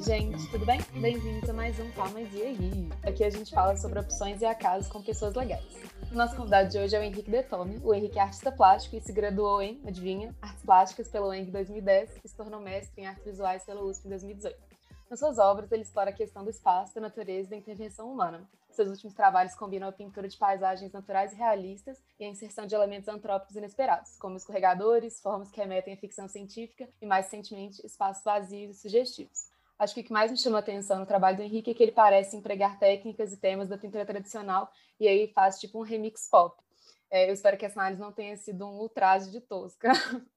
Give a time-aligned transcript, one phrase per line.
[0.00, 0.80] Oi, gente, tudo bem?
[0.98, 2.88] Bem-vindos a mais um Calma e aí.
[3.02, 5.62] Aqui a gente fala sobre opções e acasos com pessoas legais.
[6.10, 7.78] O nosso convidado de hoje é o Henrique Detome.
[7.84, 11.52] O Henrique é artista plástico e se graduou em, adivinha, Artes Plásticas pelo UENG em
[11.52, 14.58] 2010 e se tornou mestre em Artes Visuais pela USP em 2018.
[15.10, 18.48] Nas suas obras, ele explora a questão do espaço, da natureza e da intervenção humana.
[18.70, 22.74] Seus últimos trabalhos combinam a pintura de paisagens naturais e realistas e a inserção de
[22.74, 28.24] elementos antrópicos inesperados, como escorregadores, formas que remetem à ficção científica e, mais recentemente, espaços
[28.24, 29.50] vazios e sugestivos.
[29.80, 31.82] Acho que o que mais me chamou a atenção no trabalho do Henrique é que
[31.82, 34.70] ele parece empregar técnicas e temas da pintura tradicional
[35.00, 36.62] e aí faz tipo um remix pop.
[37.10, 39.88] É, eu espero que essa análise não tenha sido um ultraje de tosca.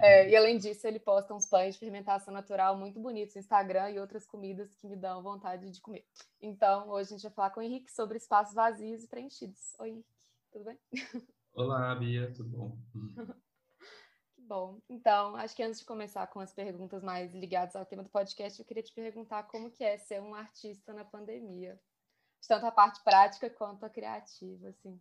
[0.00, 3.90] É, e além disso, ele posta uns pães de fermentação natural muito bonitos no Instagram
[3.90, 6.04] e outras comidas que me dão vontade de comer.
[6.40, 9.76] Então, hoje a gente vai falar com o Henrique sobre espaços vazios e preenchidos.
[9.78, 10.08] Oi, Henrique,
[10.50, 10.78] tudo bem?
[11.54, 12.76] Olá, Bia, tudo bom?
[14.52, 14.78] bom.
[14.86, 18.58] Então, acho que antes de começar com as perguntas mais ligadas ao tema do podcast,
[18.58, 21.80] eu queria te perguntar como que é ser um artista na pandemia.
[22.46, 25.00] Tanto a parte prática quanto a criativa, assim.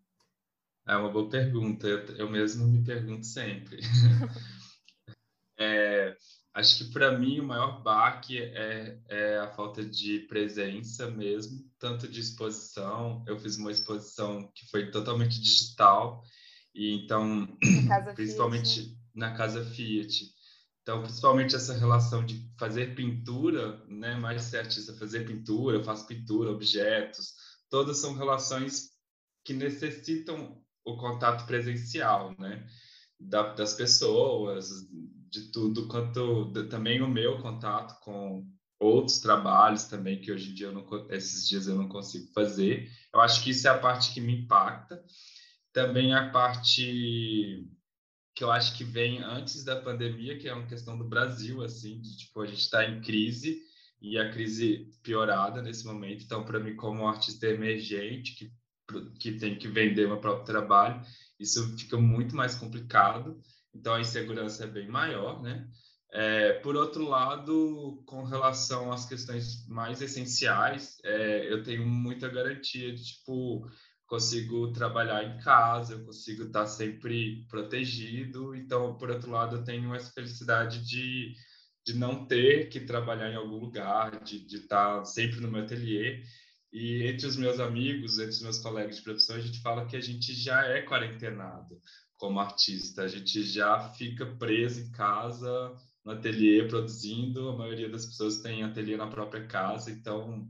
[0.87, 1.85] É uma boa pergunta.
[1.85, 3.81] Eu, eu mesmo me pergunto sempre.
[5.59, 6.15] é,
[6.53, 12.07] acho que para mim o maior baque é, é, a falta de presença mesmo, tanto
[12.07, 13.21] de exposição.
[13.27, 16.23] Eu fiz uma exposição que foi totalmente digital
[16.73, 17.47] e então
[18.15, 19.00] principalmente Fiat.
[19.13, 20.31] Na casa Fiat.
[20.81, 24.15] Então, principalmente essa relação de fazer pintura, né?
[24.15, 27.33] Mais ser artista, fazer pintura, faço pintura, objetos,
[27.69, 28.89] todas são relações
[29.45, 32.67] que necessitam o contato presencial, né?
[33.19, 34.69] Da, das pessoas,
[35.29, 38.45] de tudo, quanto de, também o meu contato com
[38.79, 42.89] outros trabalhos também que hoje em dia eu não, esses dias eu não consigo fazer.
[43.13, 45.03] Eu acho que isso é a parte que me impacta.
[45.71, 47.69] Também a parte
[48.35, 51.99] que eu acho que vem antes da pandemia, que é uma questão do Brasil, assim,
[52.01, 53.61] de tipo a gente está em crise
[54.01, 56.23] e a crise piorada nesse momento.
[56.23, 58.51] Então, para mim, como artista emergente que
[59.19, 61.01] que tem que vender meu próprio trabalho,
[61.39, 63.41] isso fica muito mais complicado.
[63.73, 65.67] Então a insegurança é bem maior, né?
[66.13, 72.93] É, por outro lado, com relação às questões mais essenciais, é, eu tenho muita garantia
[72.93, 73.65] de tipo
[74.11, 78.53] consigo trabalhar em casa, eu consigo estar sempre protegido.
[78.53, 81.33] Então, por outro lado, eu tenho essa felicidade de
[81.83, 86.21] de não ter que trabalhar em algum lugar, de, de estar sempre no meu ateliê.
[86.71, 89.95] E entre os meus amigos, entre os meus colegas de profissão, a gente fala que
[89.95, 91.79] a gente já é quarentenado
[92.17, 97.49] como artista, a gente já fica preso em casa, no ateliê, produzindo.
[97.49, 100.47] A maioria das pessoas tem ateliê na própria casa, então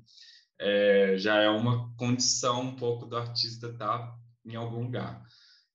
[0.61, 5.25] é, já é uma condição um pouco do artista estar em algum lugar.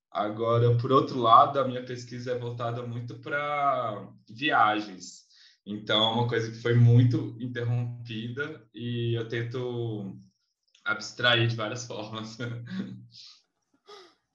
[0.09, 5.27] Agora, por outro lado, a minha pesquisa é voltada muito para viagens.
[5.65, 10.17] Então, é uma coisa que foi muito interrompida e eu tento
[10.85, 12.37] abstrair de várias formas.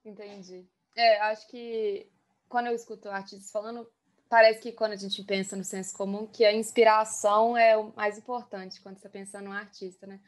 [0.05, 0.69] Entendi.
[0.95, 2.11] É, acho que
[2.47, 3.91] quando eu escuto artistas falando,
[4.29, 8.19] parece que quando a gente pensa no senso comum, que a inspiração é o mais
[8.19, 10.21] importante quando você está pensando no artista, né?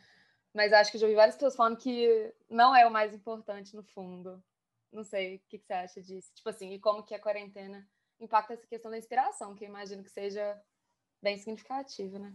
[0.55, 3.83] Mas acho que já ouvi várias pessoas falando que não é o mais importante no
[3.83, 4.43] fundo.
[4.93, 6.33] Não sei, o que, que você acha disso?
[6.35, 7.85] Tipo assim, e como que a quarentena
[8.21, 10.57] impacta essa questão da inspiração, que eu imagino que seja
[11.21, 12.33] bem significativa, né?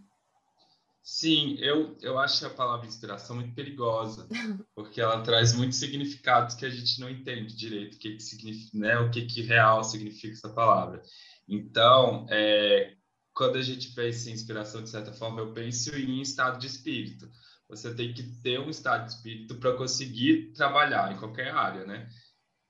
[1.01, 4.27] Sim, eu, eu acho a palavra inspiração muito perigosa,
[4.75, 8.77] porque ela traz muitos significados que a gente não entende direito o que, que significa,
[8.77, 11.01] né, o que, que real significa essa palavra.
[11.47, 12.95] Então, é,
[13.33, 17.31] quando a gente pensa em inspiração, de certa forma, eu penso em estado de espírito.
[17.69, 22.09] Você tem que ter um estado de espírito para conseguir trabalhar em qualquer área, né?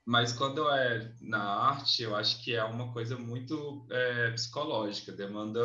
[0.06, 5.62] Mas quando é na arte, eu acho que é uma coisa muito é, psicológica, demanda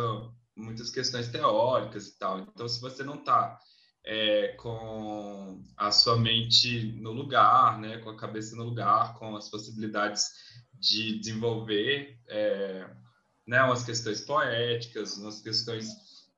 [0.56, 2.41] muitas questões teóricas e tal.
[2.41, 3.59] Então, se você não está
[4.05, 9.49] é, com a sua mente no lugar, né, com a cabeça no lugar, com as
[9.50, 10.29] possibilidades
[10.75, 12.87] de desenvolver é,
[13.47, 15.88] né, umas questões poéticas, umas questões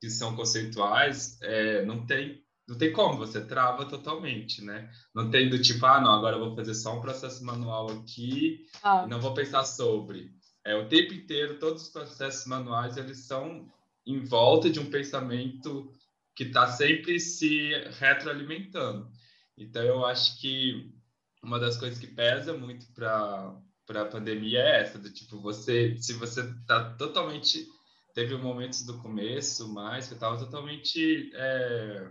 [0.01, 4.91] que são conceituais, é, não tem não tem como, você trava totalmente, né?
[5.15, 8.67] Não tem do tipo, ah, não, agora eu vou fazer só um processo manual aqui
[8.83, 9.05] ah.
[9.07, 10.35] e não vou pensar sobre.
[10.65, 13.69] É, o tempo inteiro, todos os processos manuais, eles são
[14.05, 15.93] em volta de um pensamento
[16.35, 17.71] que está sempre se
[18.01, 19.09] retroalimentando.
[19.57, 20.93] Então, eu acho que
[21.43, 23.55] uma das coisas que pesa muito para
[23.87, 27.69] para a pandemia é essa, do tipo, você, se você está totalmente,
[28.13, 32.11] teve momentos do começo, mas que estava totalmente é,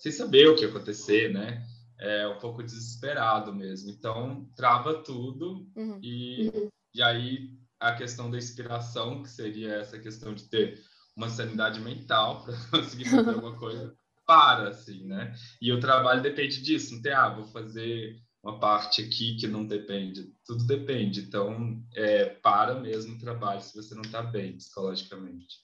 [0.00, 1.64] sem saber o que ia acontecer, né?
[1.98, 3.90] É um pouco desesperado mesmo.
[3.90, 6.00] Então, trava tudo uhum.
[6.02, 6.68] e, uhum.
[6.94, 10.82] e aí a questão da inspiração, que seria essa questão de ter
[11.14, 13.94] uma sanidade mental para conseguir fazer alguma coisa,
[14.26, 15.34] para, assim, né?
[15.60, 19.66] E o trabalho depende disso, não tem, ah, vou fazer uma parte aqui que não
[19.66, 21.20] depende, tudo depende.
[21.20, 25.58] Então, é, para mesmo o trabalho se você não está bem psicologicamente.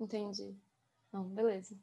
[0.00, 0.56] Entendi.
[1.12, 1.76] Não, beleza.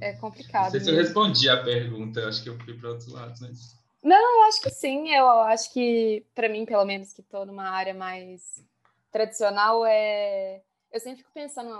[0.00, 0.64] É complicado.
[0.64, 3.76] Não sei se eu respondi a pergunta, acho que eu fui para outros lados, mas.
[4.02, 5.10] Não, eu acho que sim.
[5.10, 8.64] Eu acho que, para mim, pelo menos, que estou numa área mais
[9.10, 10.62] tradicional, é...
[10.92, 11.70] eu sempre fico pensando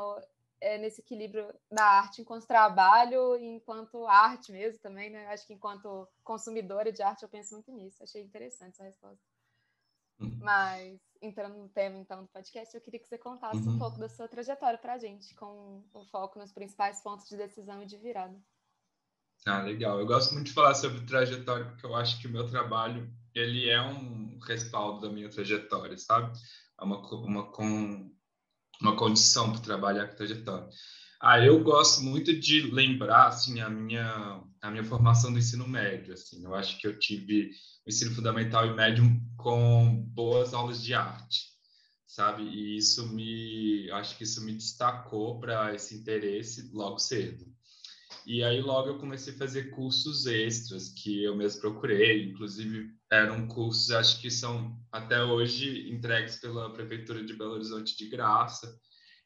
[0.61, 5.27] é, nesse equilíbrio da arte enquanto trabalho e enquanto arte mesmo também, né?
[5.29, 8.03] Acho que enquanto consumidora de arte eu penso muito nisso.
[8.03, 9.23] Achei interessante essa resposta.
[10.21, 10.39] Uhum.
[10.41, 13.75] Mas, entrando no tema, então, do podcast, eu queria que você contasse uhum.
[13.75, 17.37] um pouco da sua trajetória para a gente, com o foco nos principais pontos de
[17.37, 18.37] decisão e de virada.
[19.47, 19.99] Ah, legal.
[19.99, 23.69] Eu gosto muito de falar sobre trajetória, porque eu acho que o meu trabalho, ele
[23.69, 26.37] é um respaldo da minha trajetória, sabe?
[26.81, 28.11] É uma, uma, com,
[28.81, 30.69] uma condição para trabalhar com trajetória.
[31.21, 36.15] Ah, eu gosto muito de lembrar assim a minha a minha formação do ensino médio,
[36.15, 36.45] assim.
[36.45, 37.51] Eu acho que eu tive
[37.87, 39.05] o ensino fundamental e médio
[39.37, 41.47] com boas aulas de arte,
[42.07, 42.43] sabe?
[42.43, 47.47] E isso me acho que isso me destacou para esse interesse logo cedo.
[48.27, 53.47] E aí logo eu comecei a fazer cursos extras que eu mesmo procurei, inclusive eram
[53.49, 58.79] cursos acho que são até hoje entregues pela prefeitura de Belo Horizonte de graça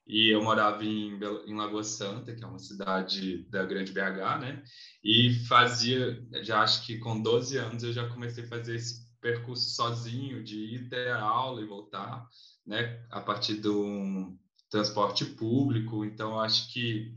[0.06, 4.64] e eu morava em, em Lagoa Santa, que é uma cidade da Grande BH, né?
[5.02, 9.70] E fazia, já acho que com 12 anos eu já comecei a fazer esse percurso
[9.70, 12.26] sozinho, de ir ter a aula e voltar,
[12.66, 13.04] né?
[13.10, 14.36] A partir do
[14.68, 16.04] transporte público.
[16.04, 17.14] Então, acho que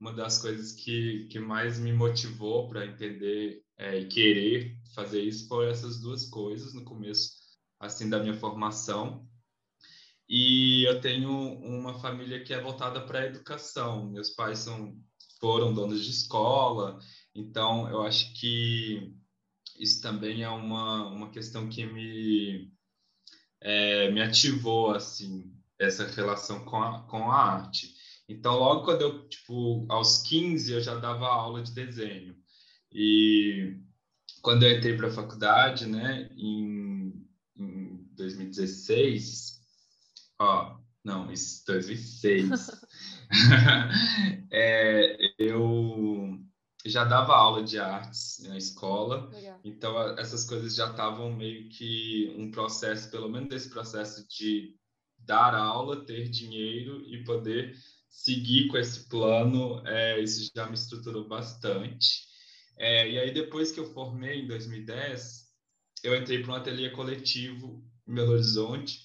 [0.00, 5.46] uma das coisas que, que mais me motivou para entender é, e querer fazer isso
[5.48, 7.32] foram essas duas coisas no começo,
[7.78, 9.26] assim, da minha formação
[10.28, 14.10] e eu tenho uma família que é voltada para a educação.
[14.10, 14.96] Meus pais são,
[15.40, 16.98] foram donos de escola,
[17.34, 19.12] então eu acho que
[19.78, 22.72] isso também é uma, uma questão que me,
[23.60, 27.92] é, me ativou, assim, essa relação com a, com a arte.
[28.28, 32.36] Então, logo quando eu, tipo, aos 15, eu já dava aula de desenho.
[32.92, 33.76] E
[34.40, 39.53] quando eu entrei para a faculdade, né, em, em 2016,
[40.38, 42.70] Ó, não, isso 2006.
[44.50, 46.38] é, eu
[46.84, 49.60] já dava aula de artes na escola, Legal.
[49.64, 54.76] então essas coisas já estavam meio que um processo, pelo menos desse processo de
[55.18, 57.74] dar aula, ter dinheiro e poder
[58.08, 62.22] seguir com esse plano, é, isso já me estruturou bastante.
[62.76, 65.44] É, e aí depois que eu formei em 2010,
[66.02, 69.00] eu entrei para um ateliê coletivo em Belo Horizonte,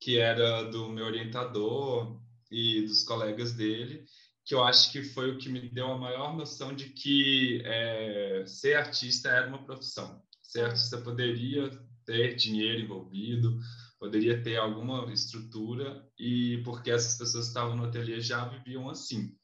[0.00, 4.04] que era do meu orientador e dos colegas dele,
[4.44, 8.44] que eu acho que foi o que me deu a maior noção de que é,
[8.46, 10.22] ser artista era uma profissão.
[10.42, 11.70] Ser artista poderia
[12.06, 13.58] ter dinheiro envolvido,
[13.98, 19.36] poderia ter alguma estrutura, e porque essas pessoas que estavam no ateliê já viviam assim.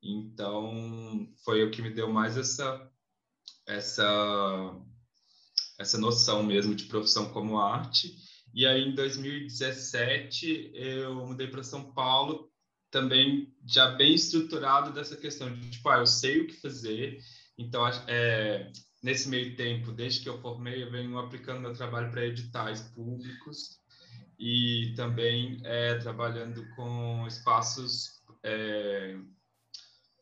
[0.00, 2.90] Então, foi o que me deu mais essa
[3.66, 4.76] essa
[5.78, 8.16] essa noção mesmo de profissão como arte
[8.56, 12.50] e aí, em 2017, eu mudei para São Paulo,
[12.90, 17.20] também já bem estruturado dessa questão de, tipo, ah, eu sei o que fazer,
[17.58, 18.72] então, é,
[19.02, 23.78] nesse meio tempo, desde que eu formei, eu venho aplicando meu trabalho para editais públicos
[24.38, 29.18] e também é, trabalhando com espaços, é,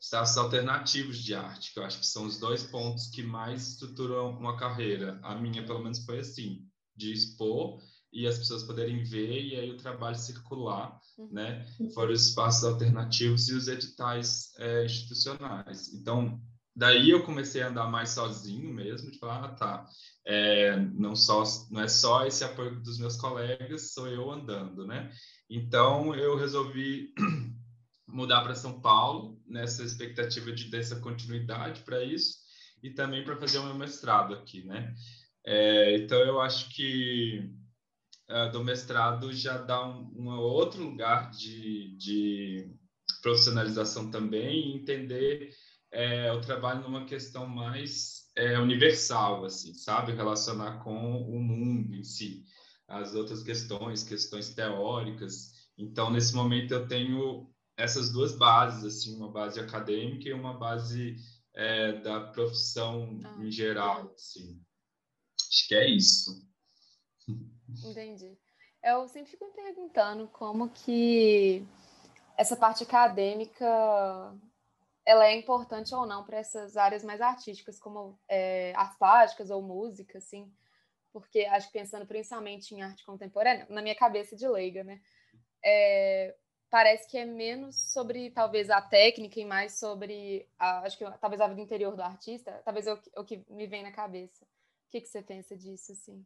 [0.00, 4.30] espaços alternativos de arte, que eu acho que são os dois pontos que mais estruturam
[4.30, 5.20] uma carreira.
[5.22, 7.80] A minha, pelo menos, foi assim, de expor
[8.14, 11.28] e as pessoas poderem ver e aí o trabalho circular, uhum.
[11.32, 11.66] né?
[11.92, 15.92] Fora os espaços alternativos e os editais é, institucionais.
[15.92, 16.40] Então,
[16.74, 19.86] daí eu comecei a andar mais sozinho mesmo, de falar, ah, tá,
[20.24, 21.42] é, não, só,
[21.72, 25.12] não é só esse apoio dos meus colegas, sou eu andando, né?
[25.50, 27.12] Então, eu resolvi
[28.06, 32.44] mudar para São Paulo, nessa expectativa de dessa continuidade para isso,
[32.80, 34.94] e também para fazer o meu mestrado aqui, né?
[35.44, 37.52] É, então, eu acho que
[38.30, 42.70] uh, do mestrado já dá um, um outro lugar de, de
[43.22, 45.50] profissionalização também e entender
[45.94, 50.12] é, o trabalho numa questão mais é, universal, assim, sabe?
[50.12, 52.44] Relacionar com o mundo em si.
[52.88, 55.52] As outras questões, questões teóricas.
[55.78, 61.16] Então, nesse momento, eu tenho essas duas bases, assim, uma base acadêmica e uma base
[61.54, 64.60] é, da profissão ah, em geral, assim.
[65.48, 66.44] Acho que é isso.
[67.84, 68.36] Entendi.
[68.82, 71.66] Eu sempre fico me perguntando como que
[72.36, 73.66] essa parte acadêmica
[75.06, 79.62] ela é importante ou não para essas áreas mais artísticas, como é, artes plásticas ou
[79.62, 80.50] música, assim,
[81.12, 85.00] porque acho que pensando principalmente em arte contemporânea, na minha cabeça de leiga, né,
[85.62, 86.34] é,
[86.70, 91.40] parece que é menos sobre talvez a técnica e mais sobre, a, acho que talvez
[91.40, 94.44] a vida interior do artista, talvez é o, o que me vem na cabeça.
[94.44, 96.24] O que, que você pensa disso, assim?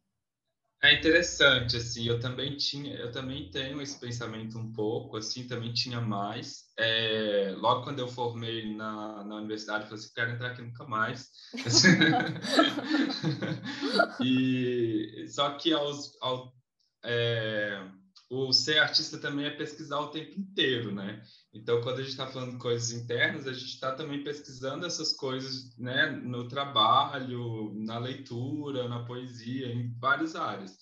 [0.81, 5.73] É interessante, assim, eu também tinha, eu também tenho esse pensamento um pouco, assim, também
[5.73, 6.71] tinha mais.
[6.77, 10.85] É, logo quando eu formei na, na universidade, eu falei assim, quero entrar aqui nunca
[10.85, 11.29] mais.
[14.23, 16.53] e só que aos, ao,
[17.03, 17.85] é,
[18.29, 21.23] o ser artista também é pesquisar o tempo inteiro, né?
[21.51, 25.13] Então, quando a gente está falando de coisas internas, a gente está também pesquisando essas
[25.13, 30.77] coisas né, no trabalho, na leitura, na poesia, em várias áreas.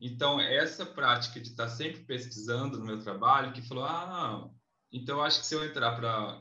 [0.00, 4.48] Então, essa prática de estar tá sempre pesquisando no meu trabalho, que falou, ah,
[4.92, 5.96] então acho que se eu entrar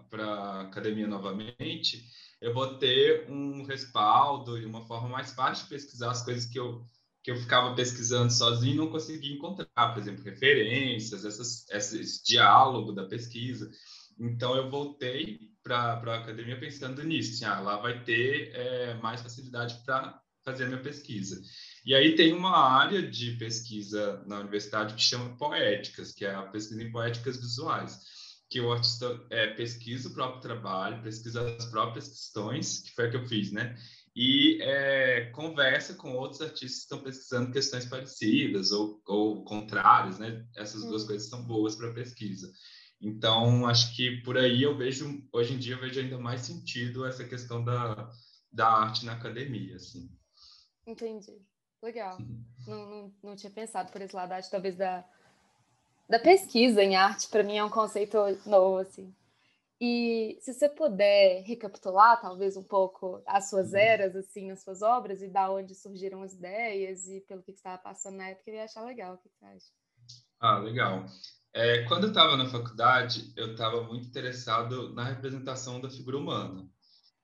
[0.10, 2.06] para a academia novamente,
[2.39, 6.60] eu vou ter um respaldo e uma forma mais fácil de pesquisar as coisas que
[6.60, 6.86] eu
[7.24, 12.92] que eu ficava pesquisando sozinho e não conseguia encontrar, por exemplo, referências, essas, esse diálogo
[12.92, 13.70] da pesquisa.
[14.20, 17.34] Então, eu voltei para a academia pensando nisso.
[17.34, 21.42] Assim, ah, lá vai ter é, mais facilidade para fazer a minha pesquisa.
[21.86, 26.44] E aí tem uma área de pesquisa na universidade que chama poéticas, que é a
[26.44, 28.00] pesquisa em poéticas visuais,
[28.50, 33.10] que o artista é, pesquisa o próprio trabalho, pesquisa as próprias questões, que foi a
[33.10, 33.78] que eu fiz, né?
[34.15, 40.46] E é, conversa com outros artistas que estão pesquisando questões parecidas ou, ou contrárias, né?
[40.56, 41.08] Essas duas uhum.
[41.08, 42.51] coisas são boas para pesquisa.
[43.01, 47.06] Então, acho que por aí eu vejo, hoje em dia, eu vejo ainda mais sentido
[47.06, 48.12] essa questão da,
[48.51, 50.10] da arte na academia, assim.
[50.86, 51.41] Entendi.
[51.82, 52.18] Legal.
[52.20, 52.46] Uhum.
[52.68, 55.03] Não, não, não tinha pensado por esse lado, acho talvez da,
[56.08, 59.12] da pesquisa em arte, para mim é um conceito novo, assim.
[59.84, 63.80] E se você puder recapitular, talvez, um pouco as suas uhum.
[63.80, 67.80] eras, assim, as suas obras, e da onde surgiram as ideias e pelo que estava
[67.80, 69.16] passando na época, eu ia achar legal.
[69.16, 69.66] O que você acha?
[70.40, 71.06] Ah, legal.
[71.52, 76.70] É, quando eu estava na faculdade, eu estava muito interessado na representação da figura humana.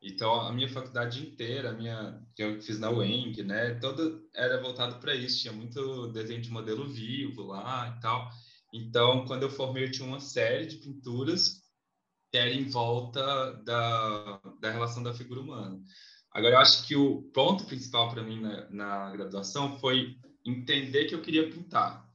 [0.01, 4.59] Então, a minha faculdade inteira, a minha, que eu fiz na UENG, né, toda era
[4.59, 5.41] voltado para isso.
[5.41, 8.31] Tinha muito desenho de modelo vivo lá e tal.
[8.73, 11.66] Então, quando eu formei, eu tinha uma série de pinturas
[12.37, 15.81] era em volta da, da relação da figura humana.
[16.31, 20.15] Agora, eu acho que o ponto principal para mim na, na, graduação foi
[20.45, 22.07] entender que eu queria pintar,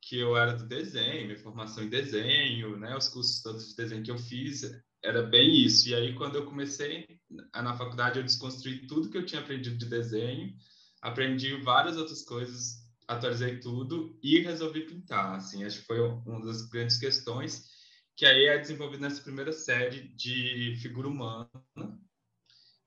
[0.00, 4.02] que eu era do desenho, minha formação em desenho, né, os cursos todos de desenho
[4.04, 4.62] que eu fiz,
[5.02, 5.88] era bem isso.
[5.88, 7.06] E aí, quando eu comecei
[7.54, 10.54] na faculdade, eu desconstruí tudo que eu tinha aprendido de desenho,
[11.02, 15.36] aprendi várias outras coisas, atualizei tudo e resolvi pintar.
[15.36, 17.75] Assim, acho que foi uma das grandes questões
[18.16, 21.50] que aí é desenvolvido nessa primeira série de figura humana.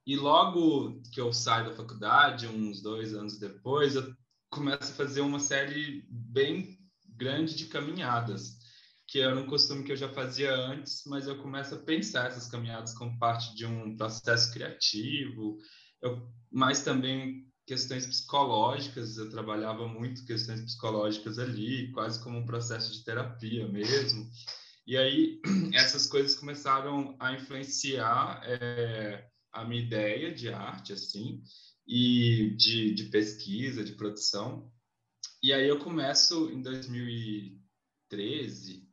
[0.05, 4.11] E logo que eu saio da faculdade, uns dois anos depois, eu
[4.49, 6.79] começo a fazer uma série bem
[7.15, 8.57] grande de caminhadas,
[9.07, 12.47] que era um costume que eu já fazia antes, mas eu começo a pensar essas
[12.47, 15.57] caminhadas como parte de um processo criativo,
[16.01, 22.91] eu, mas também questões psicológicas, eu trabalhava muito questões psicológicas ali, quase como um processo
[22.91, 24.27] de terapia mesmo.
[24.89, 25.39] E aí
[25.71, 31.43] essas coisas começaram a influenciar é, a minha ideia de arte, assim,
[31.87, 34.73] e de, de pesquisa, de produção.
[35.43, 38.89] E aí eu começo em 2013,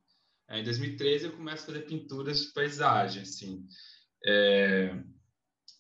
[0.51, 3.67] é, em 2013 eu começo a fazer pinturas de paisagem, assim.
[4.27, 5.03] É,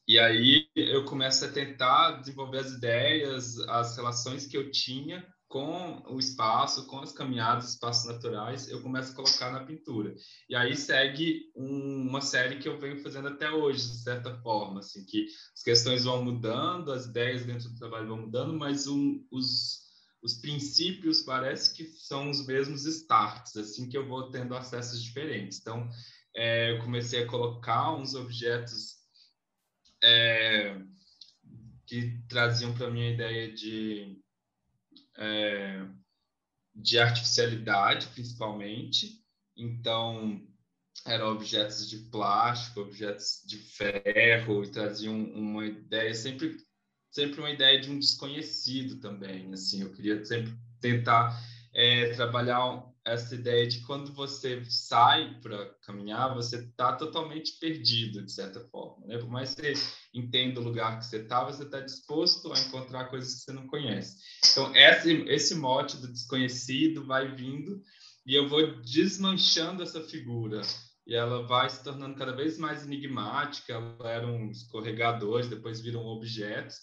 [0.08, 6.02] e aí eu começo a tentar desenvolver as ideias, as relações que eu tinha com
[6.08, 10.14] o espaço, com as caminhadas, espaços naturais, eu começo a colocar na pintura.
[10.48, 14.80] E aí segue um, uma série que eu venho fazendo até hoje, de certa forma,
[14.80, 19.24] assim, que as questões vão mudando, as ideias dentro do trabalho vão mudando, mas um,
[19.30, 19.82] os,
[20.20, 25.60] os princípios parece que são os mesmos starts, assim que eu vou tendo acessos diferentes.
[25.60, 25.88] Então,
[26.34, 28.96] é, eu comecei a colocar uns objetos
[30.02, 30.76] é,
[31.86, 34.25] que traziam para mim a ideia de
[35.18, 35.86] é,
[36.74, 39.24] de artificialidade, principalmente.
[39.56, 40.40] Então,
[41.06, 46.56] eram objetos de plástico, objetos de ferro, e traziam uma ideia, sempre,
[47.10, 49.52] sempre uma ideia de um desconhecido também.
[49.52, 51.40] Assim, eu queria sempre tentar
[51.72, 58.32] é, trabalhar essa ideia de quando você sai para caminhar, você está totalmente perdido, de
[58.32, 59.06] certa forma.
[59.06, 59.16] Né?
[59.16, 63.04] Por mais que você entenda o lugar que você está, você está disposto a encontrar
[63.04, 64.16] coisas que você não conhece.
[64.50, 67.80] Então, esse, esse mote do desconhecido vai vindo
[68.26, 70.60] e eu vou desmanchando essa figura
[71.06, 73.72] e ela vai se tornando cada vez mais enigmática.
[73.72, 76.76] Ela eram escorregadores, depois viram objetos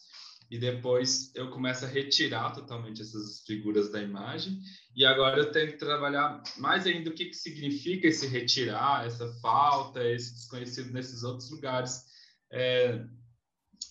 [0.54, 4.62] e depois eu começo a retirar totalmente essas figuras da imagem
[4.96, 9.28] e agora eu tenho que trabalhar mais ainda o que, que significa esse retirar, essa
[9.42, 12.04] falta, esse desconhecido nesses outros lugares
[12.52, 13.04] é,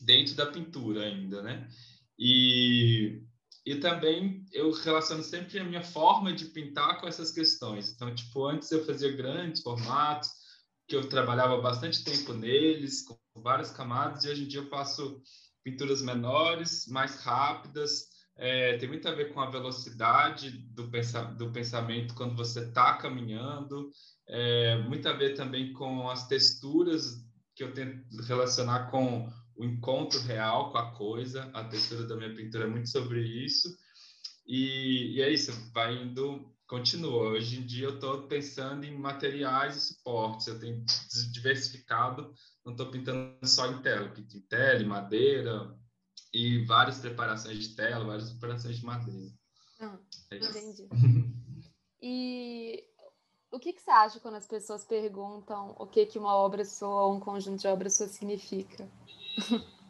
[0.03, 1.69] dentro da pintura ainda, né?
[2.17, 3.21] E
[3.67, 7.93] e também eu relaciono sempre a minha forma de pintar com essas questões.
[7.93, 10.31] Então, tipo, antes eu fazia grandes formatos,
[10.87, 15.23] que eu trabalhava bastante tempo neles, com várias camadas, e hoje em dia eu faço
[15.63, 18.11] pinturas menores, mais rápidas.
[18.37, 22.95] É, tem muito a ver com a velocidade do, pensa do pensamento quando você está
[22.95, 23.91] caminhando,
[24.27, 30.21] é, muito a ver também com as texturas que eu tento relacionar com o encontro
[30.21, 31.51] real com a coisa.
[31.53, 33.69] A textura da minha pintura é muito sobre isso.
[34.47, 37.31] E, e é isso, vai indo, continua.
[37.31, 40.47] Hoje em dia eu estou pensando em materiais e suportes.
[40.47, 40.85] Eu tenho
[41.33, 42.33] diversificado,
[42.65, 45.77] não estou pintando só em tela, pinto em tela, madeira
[46.33, 49.33] e várias preparações de tela, várias preparações de madeira.
[49.81, 49.99] Ah,
[50.31, 50.89] é entendi.
[52.01, 52.85] e
[53.51, 57.05] o que, que você acha quando as pessoas perguntam o que, que uma obra sua
[57.05, 58.89] ou um conjunto de obras sua significa?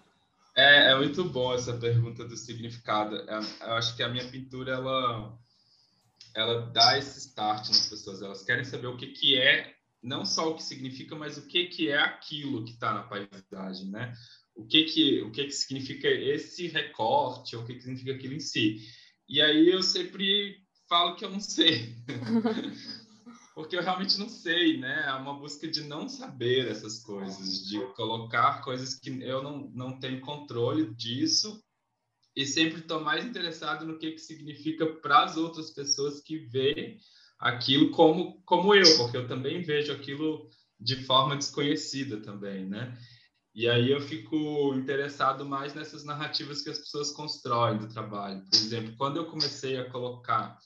[0.54, 3.16] É, é muito bom essa pergunta do significado.
[3.16, 5.38] É, eu acho que a minha pintura ela
[6.34, 8.22] ela dá esse start nas pessoas.
[8.22, 11.66] Elas querem saber o que que é, não só o que significa, mas o que
[11.66, 14.12] que é aquilo que está na paisagem, né?
[14.54, 18.34] O que que o que que significa esse recorte, ou o que que significa aquilo
[18.34, 18.78] em si.
[19.28, 21.96] E aí eu sempre falo que eu não sei.
[23.54, 25.04] porque eu realmente não sei, né?
[25.06, 29.98] É uma busca de não saber essas coisas, de colocar coisas que eu não, não
[29.98, 31.62] tenho controle disso
[32.34, 36.98] e sempre estou mais interessado no que, que significa para as outras pessoas que veem
[37.42, 42.96] aquilo como, como eu, porque eu também vejo aquilo de forma desconhecida também, né?
[43.54, 48.42] E aí eu fico interessado mais nessas narrativas que as pessoas constroem do trabalho.
[48.48, 50.56] Por exemplo, quando eu comecei a colocar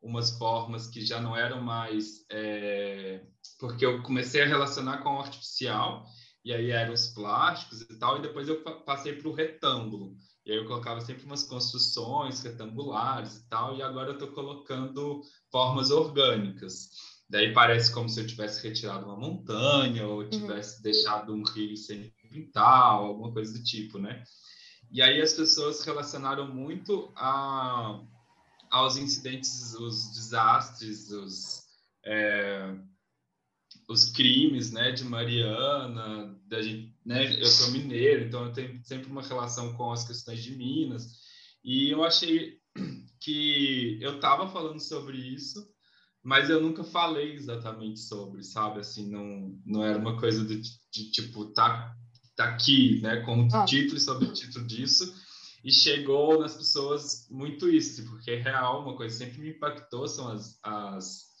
[0.00, 2.24] umas formas que já não eram mais.
[2.30, 3.20] É,
[3.58, 6.06] porque eu comecei a relacionar com o artificial,
[6.44, 10.16] e aí eram os plásticos e tal, e depois eu passei para o retângulo.
[10.44, 15.22] E aí eu colocava sempre umas construções retangulares e tal, e agora eu estou colocando
[15.50, 16.90] formas orgânicas.
[17.30, 20.30] Daí parece como se eu tivesse retirado uma montanha ou uhum.
[20.30, 20.82] tivesse uhum.
[20.82, 24.24] deixado um rio sem pintar, ou alguma coisa do tipo, né?
[24.90, 28.00] E aí as pessoas relacionaram muito a
[28.72, 31.64] aos incidentes, os desastres, os,
[32.04, 32.74] é,
[33.92, 39.10] os crimes né, de Mariana, da gente, né, eu sou mineiro, então eu tenho sempre
[39.10, 41.06] uma relação com as questões de Minas,
[41.62, 42.58] e eu achei
[43.20, 45.68] que eu estava falando sobre isso,
[46.24, 48.80] mas eu nunca falei exatamente sobre, sabe?
[48.80, 51.94] Assim, não, não era uma coisa de, de tipo, tá,
[52.34, 53.64] tá aqui, né, com ah.
[53.64, 55.12] título e subtítulo disso,
[55.64, 60.08] e chegou nas pessoas muito isso, porque é real, uma coisa que sempre me impactou
[60.08, 61.31] são as, as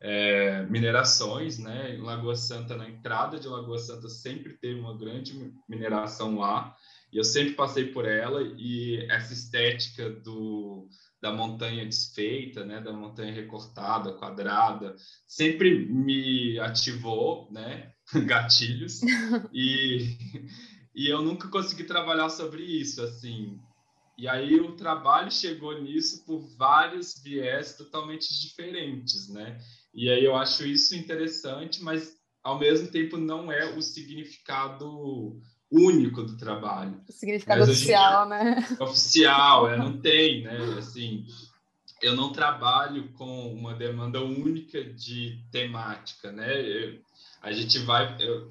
[0.00, 1.94] é, minerações, né?
[1.94, 6.74] Em Lagoa Santa, na entrada de Lagoa Santa, sempre teve uma grande mineração lá,
[7.12, 10.88] e eu sempre passei por ela, e essa estética do,
[11.20, 12.80] da montanha desfeita, né?
[12.80, 14.94] Da montanha recortada, quadrada,
[15.26, 17.92] sempre me ativou, né?
[18.26, 19.00] Gatilhos,
[19.52, 20.16] e
[20.98, 23.56] e eu nunca consegui trabalhar sobre isso, assim.
[24.18, 29.60] E aí o trabalho chegou nisso por vários viés totalmente diferentes, né?
[29.94, 36.22] E aí eu acho isso interessante, mas ao mesmo tempo não é o significado único
[36.22, 37.00] do trabalho.
[37.08, 38.66] O significado mas, oficial, né?
[38.80, 40.56] Oficial, é, não tem, né?
[40.78, 41.26] Assim,
[42.00, 46.60] eu não trabalho com uma demanda única de temática, né?
[46.60, 47.00] Eu,
[47.42, 48.50] a gente vai, eu,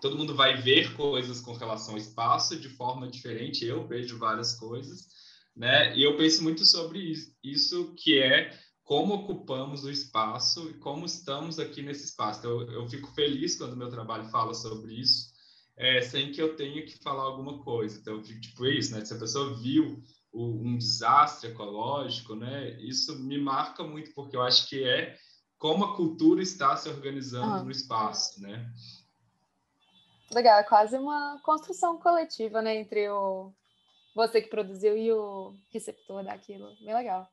[0.00, 3.64] todo mundo vai ver coisas com relação ao espaço de forma diferente.
[3.64, 5.08] Eu vejo várias coisas,
[5.56, 5.96] né?
[5.96, 11.58] E eu penso muito sobre isso, que é como ocupamos o espaço e como estamos
[11.58, 12.46] aqui nesse espaço.
[12.46, 15.32] Eu, eu fico feliz quando meu trabalho fala sobre isso,
[15.76, 17.98] é, sem que eu tenha que falar alguma coisa.
[17.98, 19.04] Então, eu fico tipo é isso, né?
[19.04, 22.70] Se a pessoa viu o, um desastre ecológico, né?
[22.80, 25.16] Isso me marca muito, porque eu acho que é
[25.58, 27.62] como a cultura está se organizando ah.
[27.62, 28.68] no espaço, né?
[30.34, 33.52] Legal, é quase uma construção coletiva, né, entre o
[34.14, 36.74] você que produziu e o receptor daquilo.
[36.80, 37.28] Bem legal.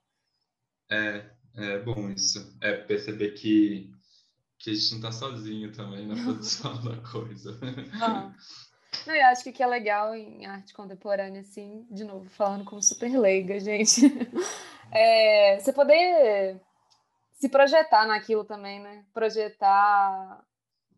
[0.92, 2.58] É, é bom isso.
[2.62, 3.92] É perceber que,
[4.58, 7.60] que a gente não está sozinho também na produção da coisa.
[8.02, 8.34] Ah.
[9.06, 12.66] Não, eu acho que o que é legal em arte contemporânea, assim, de novo, falando
[12.66, 14.02] como super leiga, gente,
[14.92, 16.60] é você poder
[17.34, 19.06] se projetar naquilo também, né?
[19.14, 20.44] Projetar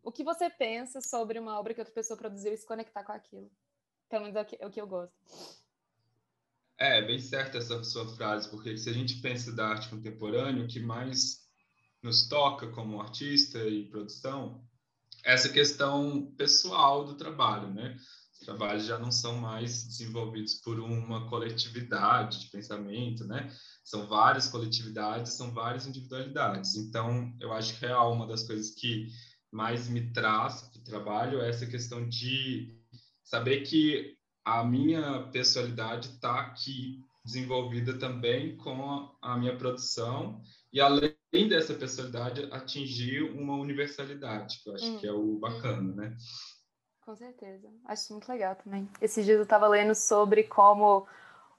[0.02, 3.12] o que você pensa sobre uma obra que outra pessoa produziu e se conectar com
[3.12, 3.50] aquilo.
[4.08, 5.14] Pelo menos é o que, é o que eu gosto.
[6.82, 10.66] É, bem certa essa sua frase, porque se a gente pensa da arte contemporânea, o
[10.66, 11.42] que mais
[12.02, 14.66] nos toca como artista e produção
[15.24, 17.96] é essa questão pessoal do trabalho, né?
[18.32, 23.48] Os trabalhos já não são mais desenvolvidos por uma coletividade de pensamento, né?
[23.84, 26.74] São várias coletividades, são várias individualidades.
[26.74, 29.06] Então, eu acho que é uma das coisas que
[29.52, 32.76] mais me traz para o trabalho é essa questão de
[33.22, 40.40] saber que a minha personalidade está aqui desenvolvida também com a minha produção
[40.72, 41.14] e além
[41.48, 44.98] dessa personalidade atingir uma universalidade, que eu acho hum.
[44.98, 46.16] que é o bacana, né?
[47.04, 47.68] Com certeza.
[47.84, 48.88] Acho muito legal também.
[49.00, 51.06] Esses dias eu estava lendo sobre como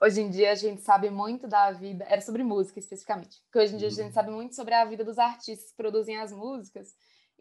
[0.01, 3.75] hoje em dia a gente sabe muito da vida, era sobre música especificamente, porque hoje
[3.75, 4.13] em dia a gente uhum.
[4.13, 6.93] sabe muito sobre a vida dos artistas que produzem as músicas,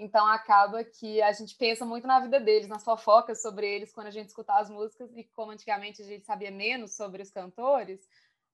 [0.03, 4.09] então acaba que a gente pensa muito na vida deles, nas fofocas sobre eles quando
[4.09, 8.01] a gente escutar as músicas e como antigamente a gente sabia menos sobre os cantores,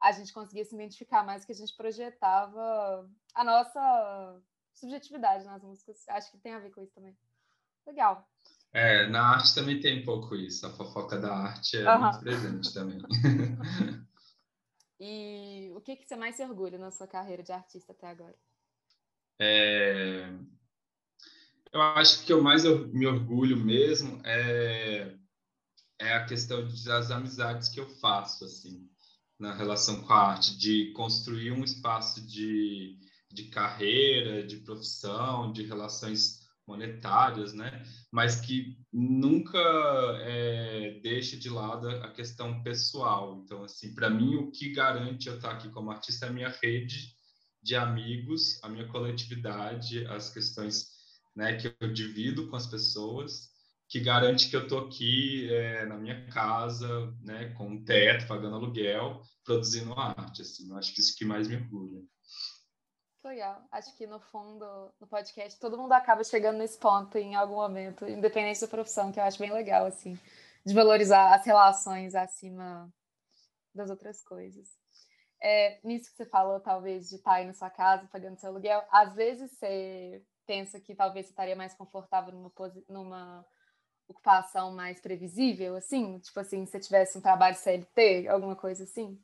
[0.01, 4.41] a gente conseguia se identificar mais que a gente projetava a nossa
[4.75, 6.07] subjetividade nas músicas.
[6.09, 7.17] Acho que tem a ver com isso também.
[7.87, 8.29] Legal.
[8.73, 10.67] É, na arte também tem um pouco isso.
[10.67, 12.01] A fofoca da arte é uhum.
[12.03, 12.99] muito presente também.
[15.01, 18.37] e o que, que você mais se orgulha na sua carreira de artista até agora?
[19.41, 20.31] É...
[21.73, 25.15] Eu acho que o mais eu me orgulho mesmo é,
[26.01, 28.89] é a questão das amizades que eu faço, assim,
[29.39, 32.99] na relação com a arte, de construir um espaço de,
[33.31, 37.83] de carreira, de profissão, de relações monetárias, né?
[38.11, 39.59] Mas que nunca
[40.21, 43.43] é, deixe de lado a questão pessoal.
[43.43, 46.55] Então, assim, para mim, o que garante eu estar aqui como artista é a minha
[46.63, 47.15] rede
[47.63, 50.98] de amigos, a minha coletividade, as questões
[51.39, 53.49] né, que eu divido com as pessoas,
[53.89, 58.57] que garante que eu estou aqui é, na minha casa, né, com um teto, pagando
[58.57, 60.43] aluguel, produzindo arte.
[60.43, 62.03] Assim, eu acho que isso que mais me orgulha.
[63.25, 63.65] Legal.
[63.71, 68.09] Acho que no fundo, no podcast, todo mundo acaba chegando nesse ponto em algum momento,
[68.09, 70.19] independente da profissão, que eu acho bem legal, assim,
[70.67, 72.93] de valorizar as relações acima
[73.73, 74.69] das outras coisas.
[75.41, 78.83] É, nisso que você falou, talvez, de estar aí na sua casa pagando seu aluguel,
[78.91, 82.51] às vezes você pensa que talvez estaria mais confortável numa,
[82.89, 83.47] numa
[84.09, 86.19] ocupação mais previsível, assim?
[86.21, 89.21] Tipo assim, se você tivesse um trabalho CLT, alguma coisa assim?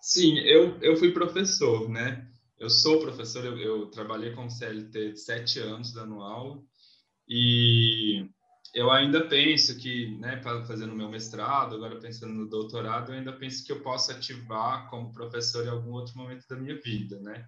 [0.00, 2.28] Sim, eu, eu fui professor, né?
[2.58, 6.60] Eu sou professor, eu, eu trabalhei como CLT sete anos dando aula
[7.28, 8.28] e
[8.74, 13.64] eu ainda penso que, né, fazendo meu mestrado, agora pensando no doutorado, eu ainda penso
[13.64, 17.46] que eu posso ativar como professor em algum outro momento da minha vida, né?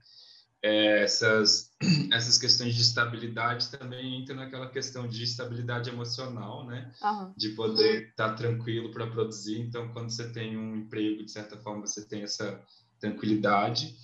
[0.66, 1.76] É, essas,
[2.10, 6.90] essas questões de estabilidade também entram naquela questão de estabilidade emocional, né?
[7.02, 7.34] Uhum.
[7.36, 9.60] De poder estar tá tranquilo para produzir.
[9.60, 12.58] Então, quando você tem um emprego, de certa forma, você tem essa
[12.98, 13.94] tranquilidade.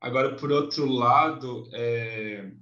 [0.00, 2.52] Agora, por outro lado, é,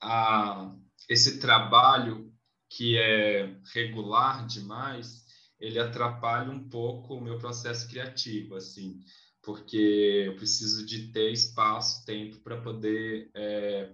[0.00, 0.72] a,
[1.08, 2.32] esse trabalho
[2.70, 5.24] que é regular demais,
[5.58, 9.00] ele atrapalha um pouco o meu processo criativo, assim
[9.42, 13.92] porque eu preciso de ter espaço, tempo para poder é,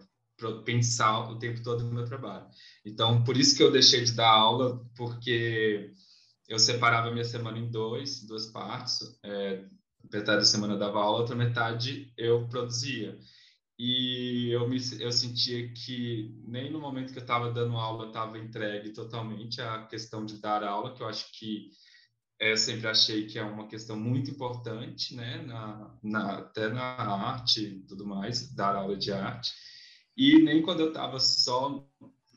[0.65, 2.47] pensar o tempo todo no meu trabalho.
[2.85, 5.93] Então, por isso que eu deixei de dar aula, porque
[6.49, 9.19] eu separava minha semana em dois, duas partes.
[9.23, 9.65] É,
[10.13, 13.19] metade da semana eu dava aula, outra metade eu produzia.
[13.79, 18.39] E eu, me, eu sentia que nem no momento que eu estava dando aula estava
[18.39, 21.71] entregue totalmente à questão de dar aula, que eu acho que
[22.41, 27.65] eu sempre achei que é uma questão muito importante, né, na, na, até na arte
[27.65, 29.53] e tudo mais, dar aula de arte.
[30.17, 31.85] E nem quando eu estava só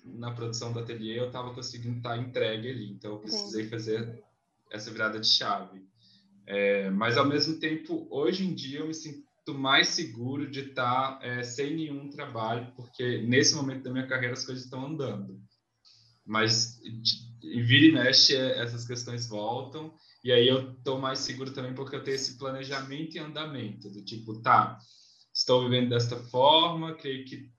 [0.04, 2.92] na produção do ateliê eu estava conseguindo estar entregue ali.
[2.92, 4.24] Então, eu precisei fazer
[4.72, 5.86] essa virada de chave.
[6.46, 9.22] É, mas, ao mesmo tempo, hoje em dia, eu me sinto
[9.54, 14.46] mais seguro de estar é, sem nenhum trabalho, porque nesse momento da minha carreira as
[14.46, 15.40] coisas estão andando.
[16.26, 16.80] Mas
[17.44, 19.94] e vira e mexe, essas questões voltam.
[20.24, 24.04] E aí eu estou mais seguro também porque eu tenho esse planejamento e andamento, do
[24.04, 24.78] tipo, tá,
[25.34, 27.50] estou vivendo desta forma, creio que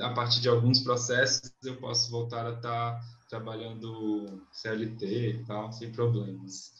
[0.00, 5.72] a partir de alguns processos eu posso voltar a estar tá trabalhando CLT e tal,
[5.72, 6.72] sem problemas.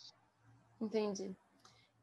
[0.81, 1.37] Entendi.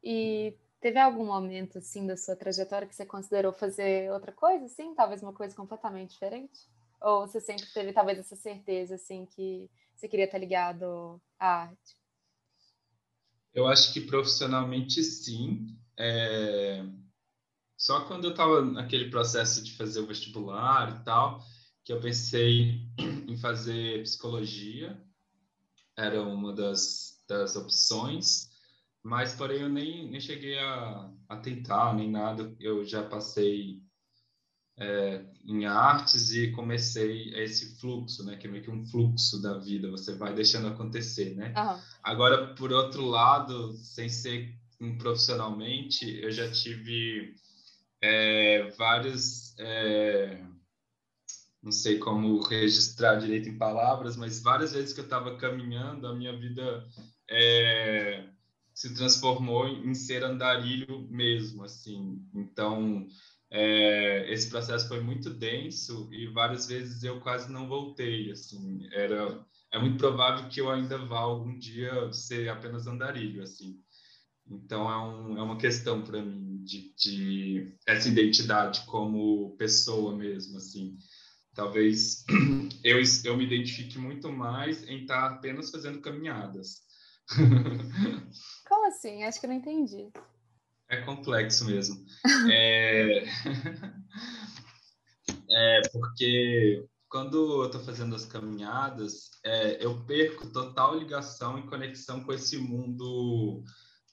[0.03, 4.93] E teve algum momento, assim, da sua trajetória que você considerou fazer outra coisa, assim?
[4.93, 6.69] Talvez uma coisa completamente diferente?
[7.01, 11.95] Ou você sempre teve, talvez, essa certeza, assim, que você queria estar ligado à arte?
[13.53, 15.77] Eu acho que profissionalmente sim.
[15.97, 16.83] É...
[17.77, 21.41] Só quando eu estava naquele processo de fazer o vestibular e tal,
[21.83, 22.81] que eu pensei
[23.27, 25.01] em fazer psicologia,
[25.97, 28.49] era uma das, das opções,
[29.01, 32.53] mas porém eu nem, nem cheguei a, a tentar, nem nada.
[32.59, 33.84] Eu já passei
[34.77, 38.35] é, em artes e comecei esse fluxo, né?
[38.35, 41.53] Que é meio que um fluxo da vida, você vai deixando acontecer, né?
[41.57, 41.79] Uhum.
[42.03, 44.53] Agora, por outro lado, sem ser
[44.97, 47.35] profissionalmente, eu já tive
[48.01, 50.43] é, vários, é,
[51.63, 56.13] não sei como registrar direito em palavras, mas várias vezes que eu estava caminhando, a
[56.13, 56.85] minha vida
[57.29, 58.25] é,
[58.73, 62.21] se transformou em ser andarilho mesmo, assim.
[62.33, 63.07] Então,
[63.51, 68.87] é, esse processo foi muito denso e várias vezes eu quase não voltei, assim.
[68.91, 73.79] Era é muito provável que eu ainda vá algum dia ser apenas andarilho, assim.
[74.47, 80.57] Então é, um, é uma questão para mim de, de, essa identidade como pessoa mesmo,
[80.57, 80.97] assim.
[81.53, 82.23] Talvez
[82.83, 86.83] eu, eu me identifique muito mais em estar apenas fazendo caminhadas.
[88.67, 89.23] Como assim?
[89.23, 90.11] Acho que eu não entendi.
[90.89, 92.05] É complexo mesmo.
[92.51, 93.23] é...
[95.49, 102.23] é porque quando eu estou fazendo as caminhadas, é, eu perco total ligação e conexão
[102.23, 103.63] com esse mundo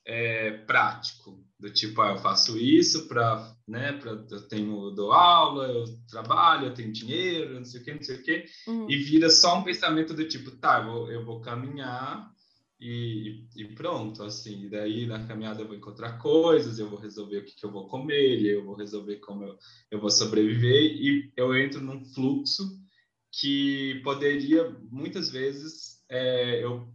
[0.07, 5.13] é, prático, do tipo, ah, eu faço isso para, né, pra, eu tenho, eu dou
[5.13, 8.91] aula, eu trabalho, eu tenho dinheiro, não sei o que, não sei o que, uhum.
[8.91, 12.31] e vira só um pensamento do tipo, tá, eu vou, eu vou caminhar
[12.83, 17.39] e, e, pronto, assim, e daí na caminhada eu vou encontrar coisas, eu vou resolver
[17.39, 19.57] o que, que eu vou comer, eu vou resolver como eu,
[19.89, 22.77] eu vou sobreviver, e eu entro num fluxo
[23.31, 26.93] que poderia, muitas vezes, é, eu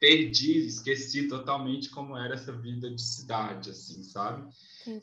[0.00, 4.50] perdi, esqueci totalmente como era essa vida de cidade, assim, sabe?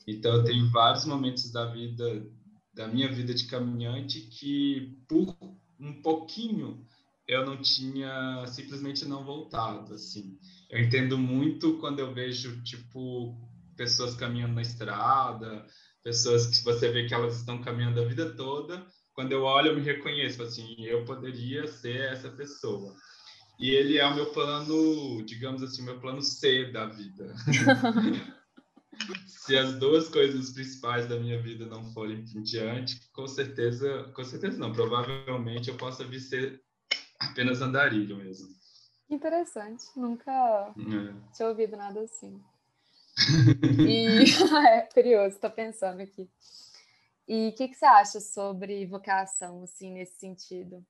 [0.06, 2.28] Então, eu tenho vários momentos da vida,
[2.74, 5.34] da minha vida de caminhante, que por
[5.80, 6.86] um pouquinho
[7.28, 10.40] eu não tinha, simplesmente não voltado, assim.
[10.70, 13.38] Eu entendo muito quando eu vejo, tipo,
[13.76, 15.66] pessoas caminhando na estrada,
[16.04, 18.86] pessoas que você vê que elas estão caminhando a vida toda.
[19.14, 22.96] Quando eu olho, eu me reconheço, assim, eu poderia ser essa pessoa.
[23.60, 27.34] E ele é o meu plano, digamos assim, meu plano C da vida.
[29.26, 34.24] Se as duas coisas principais da minha vida não forem em diante, com certeza, com
[34.24, 36.62] certeza não, provavelmente eu possa vir ser
[37.20, 38.48] apenas andarilho mesmo.
[39.10, 41.34] Interessante, nunca é.
[41.34, 42.42] tinha ouvido nada assim.
[43.88, 44.26] e
[44.68, 46.30] é curioso, tô pensando aqui.
[47.28, 50.86] E o que, que você acha sobre vocação, assim, nesse sentido?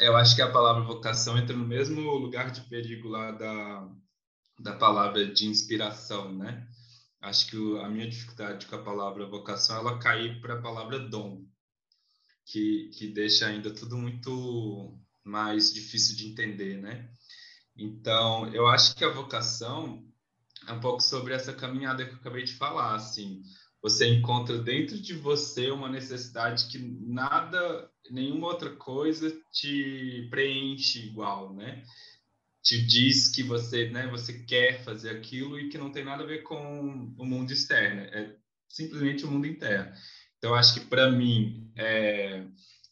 [0.00, 3.88] eu acho que a palavra vocação entra no mesmo lugar de perigo lá da,
[4.58, 6.66] da palavra de inspiração, né?
[7.20, 10.98] Acho que o, a minha dificuldade com a palavra vocação ela cair para a palavra
[10.98, 11.44] dom,
[12.44, 17.08] que, que deixa ainda tudo muito mais difícil de entender, né?
[17.76, 20.02] Então, eu acho que a vocação
[20.66, 23.42] é um pouco sobre essa caminhada que eu acabei de falar, assim,
[23.82, 31.54] você encontra dentro de você uma necessidade que nada, nenhuma outra coisa te preenche igual,
[31.54, 31.84] né?
[32.62, 36.26] Te diz que você, né, você quer fazer aquilo e que não tem nada a
[36.26, 38.34] ver com o mundo externo, é
[38.68, 39.92] simplesmente o mundo interno.
[40.38, 42.44] Então, acho que para mim, é,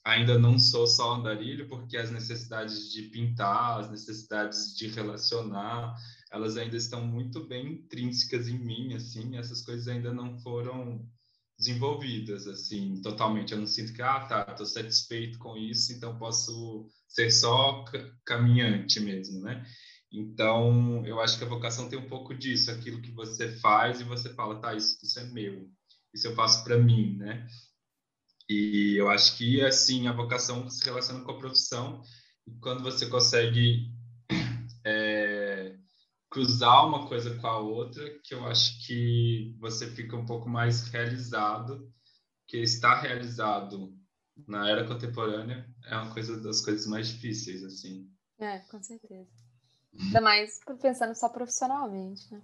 [0.05, 5.95] ainda não sou só andarilho, porque as necessidades de pintar, as necessidades de relacionar,
[6.31, 11.09] elas ainda estão muito bem intrínsecas em mim, assim, essas coisas ainda não foram
[11.57, 13.53] desenvolvidas, assim, totalmente.
[13.53, 17.85] Eu não sinto que, ah, tá, estou satisfeito com isso, então posso ser só
[18.25, 19.65] caminhante mesmo, né?
[20.13, 24.05] Então, eu acho que a vocação tem um pouco disso, aquilo que você faz e
[24.05, 25.69] você fala, tá, isso, isso é meu,
[26.13, 27.47] isso eu faço para mim, né?
[28.49, 32.03] E eu acho que, assim, a vocação se relaciona com a profissão,
[32.47, 33.91] e quando você consegue
[34.85, 35.77] é,
[36.31, 40.89] cruzar uma coisa com a outra, que eu acho que você fica um pouco mais
[40.89, 41.91] realizado,
[42.47, 43.97] que estar realizado
[44.47, 48.11] na era contemporânea é uma coisa das coisas mais difíceis, assim.
[48.39, 49.31] É, com certeza.
[49.99, 52.43] Ainda mais pensando só profissionalmente, né?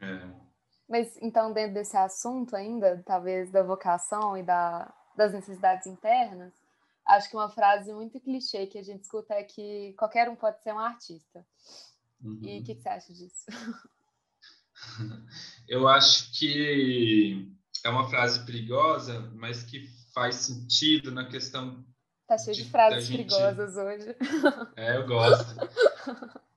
[0.00, 0.51] É.
[0.92, 6.52] Mas então, dentro desse assunto ainda, talvez da vocação e da, das necessidades internas,
[7.06, 10.62] acho que uma frase muito clichê que a gente escuta é que qualquer um pode
[10.62, 11.46] ser um artista.
[12.22, 12.38] Uhum.
[12.42, 13.46] E o que, que você acha disso?
[15.66, 17.50] Eu acho que
[17.82, 21.82] é uma frase perigosa, mas que faz sentido na questão.
[22.26, 23.30] Tá cheio de, de frases gente...
[23.30, 24.14] perigosas hoje.
[24.76, 25.54] É, eu gosto.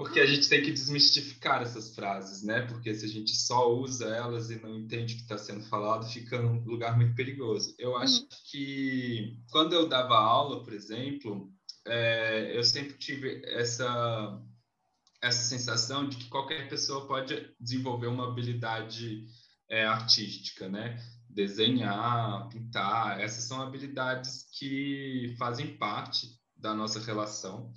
[0.00, 2.62] Porque a gente tem que desmistificar essas frases, né?
[2.62, 6.10] Porque se a gente só usa elas e não entende o que está sendo falado,
[6.10, 7.74] fica num lugar muito perigoso.
[7.78, 8.28] Eu acho uhum.
[8.50, 11.52] que quando eu dava aula, por exemplo,
[11.86, 14.42] é, eu sempre tive essa
[15.22, 19.26] essa sensação de que qualquer pessoa pode desenvolver uma habilidade
[19.68, 20.98] é, artística, né?
[21.28, 27.70] Desenhar, pintar, essas são habilidades que fazem parte da nossa relação.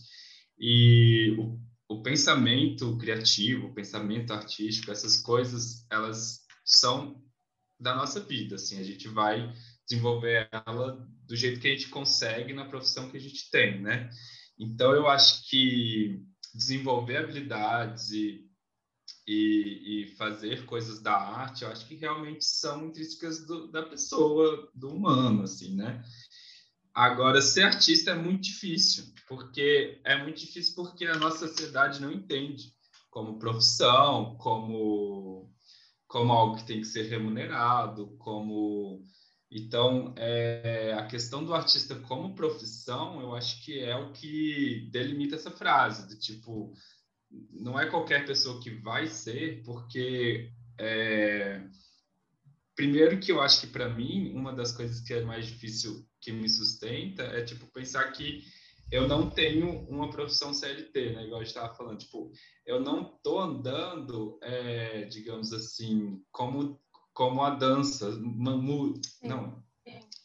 [0.57, 7.21] E o o pensamento criativo, o pensamento artístico, essas coisas, elas são
[7.79, 9.53] da nossa vida, assim, a gente vai
[9.87, 14.09] desenvolver ela do jeito que a gente consegue na profissão que a gente tem, né?
[14.57, 16.21] Então, eu acho que
[16.53, 18.47] desenvolver habilidades e,
[19.27, 24.69] e, e fazer coisas da arte, eu acho que realmente são intrínsecas do, da pessoa,
[24.73, 26.03] do humano, assim, né?
[26.93, 32.11] Agora, ser artista é muito difícil, porque é muito difícil porque a nossa sociedade não
[32.11, 32.71] entende
[33.09, 35.51] como profissão, como
[36.07, 39.03] como algo que tem que ser remunerado, como
[39.49, 45.35] então é, a questão do artista como profissão, eu acho que é o que delimita
[45.35, 46.71] essa frase do tipo
[47.49, 51.63] não é qualquer pessoa que vai ser, porque é,
[52.75, 56.31] primeiro que eu acho que para mim uma das coisas que é mais difícil que
[56.31, 58.43] me sustenta é tipo pensar que
[58.91, 61.25] eu não tenho uma profissão CLT, né?
[61.25, 62.31] Igual a gente estava falando, tipo,
[62.65, 66.79] eu não tô andando, é, digamos assim, como
[67.13, 69.63] como a dança, mamu, não,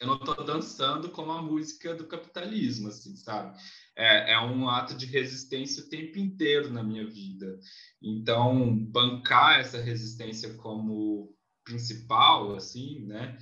[0.00, 3.58] eu não estou dançando como a música do capitalismo, assim, sabe?
[3.96, 7.58] É, é, um ato de resistência o tempo inteiro na minha vida.
[8.00, 11.34] Então, bancar essa resistência como
[11.64, 13.37] principal, assim, né?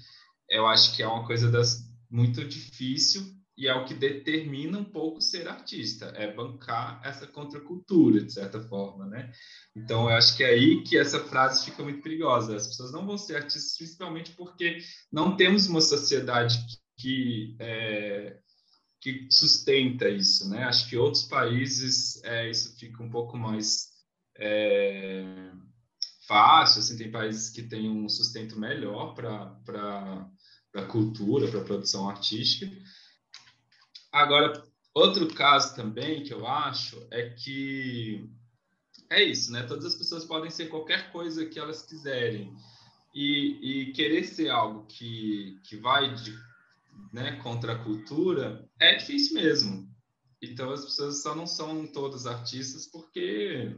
[0.48, 4.84] Eu acho que é uma coisa das, muito difícil e é o que determina um
[4.84, 9.32] pouco ser artista, é bancar essa contracultura, de certa forma, né?
[9.74, 12.54] Então, eu acho que é aí que essa frase fica muito perigosa.
[12.54, 14.78] As pessoas não vão ser artistas principalmente porque
[15.10, 16.58] não temos uma sociedade
[16.98, 18.38] que, é,
[19.00, 20.64] que sustenta isso, né?
[20.64, 23.86] Acho que outros países é, isso fica um pouco mais
[24.36, 25.50] é,
[26.28, 30.28] fácil, assim, tem países que têm um sustento melhor para
[30.76, 32.70] para a cultura, para a produção artística.
[34.12, 34.62] Agora,
[34.92, 38.28] outro caso também que eu acho é que
[39.08, 39.62] é isso, né?
[39.62, 42.54] Todas as pessoas podem ser qualquer coisa que elas quiserem.
[43.14, 46.38] E, e querer ser algo que, que vai de,
[47.10, 49.88] né, contra a cultura é difícil mesmo.
[50.42, 53.74] Então, as pessoas só não são todas artistas porque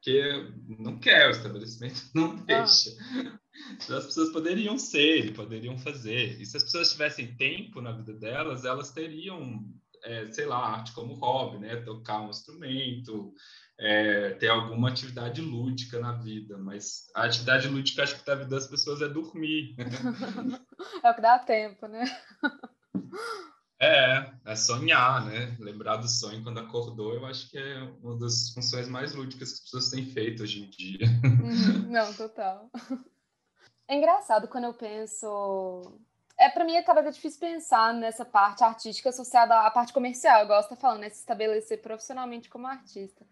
[0.00, 2.42] porque não quer, o estabelecimento não ah.
[2.46, 2.90] deixa.
[2.98, 3.38] Ah.
[3.78, 6.40] As pessoas poderiam ser, poderiam fazer.
[6.40, 9.62] E se as pessoas tivessem tempo na vida delas, elas teriam,
[10.02, 11.76] é, sei lá, arte como hobby, né?
[11.76, 13.34] Tocar um instrumento,
[13.78, 16.56] é, ter alguma atividade lúdica na vida.
[16.56, 19.76] Mas a atividade lúdica, acho que da vida das pessoas é dormir.
[21.04, 22.04] é o que dá tempo, né?
[23.82, 25.56] É, é sonhar, né?
[25.58, 29.54] Lembrar do sonho quando acordou, eu acho que é uma das funções mais lúdicas que
[29.54, 31.06] as pessoas têm feito hoje em dia.
[31.24, 32.70] Uhum, não, total.
[33.88, 35.98] É engraçado quando eu penso.
[36.38, 40.68] É, para mim acaba difícil pensar nessa parte artística associada à parte comercial, igual você
[40.68, 41.08] tá falando, né?
[41.08, 43.26] Se estabelecer profissionalmente como artista.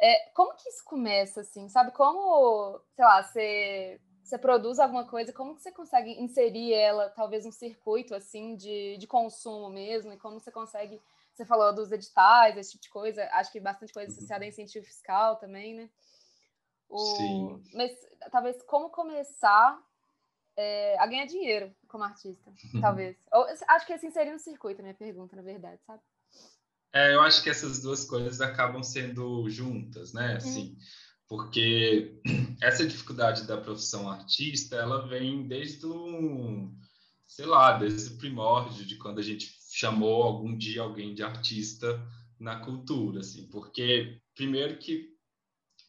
[0.00, 1.68] É, como que isso começa, assim?
[1.68, 4.00] Sabe como, sei lá, você
[4.32, 8.96] você produz alguma coisa, como que você consegue inserir ela, talvez, um circuito, assim, de,
[8.96, 10.98] de consumo mesmo, e como você consegue,
[11.34, 14.86] você falou dos editais, esse tipo de coisa, acho que bastante coisa associada a incentivo
[14.86, 15.90] fiscal também, né?
[16.88, 17.62] O, Sim.
[17.74, 17.92] Mas,
[18.30, 19.78] talvez, como começar
[20.56, 23.18] é, a ganhar dinheiro como artista, talvez.
[23.30, 26.02] Ou, acho que assim seria um circuito, a minha pergunta, na verdade, sabe?
[26.94, 30.36] É, eu acho que essas duas coisas acabam sendo juntas, né?
[30.36, 32.20] Assim, hum porque
[32.60, 36.70] essa dificuldade da profissão artista, ela vem desde o,
[37.26, 41.98] sei lá, desde o primórdio de quando a gente chamou algum dia alguém de artista
[42.38, 45.08] na cultura, assim, porque primeiro que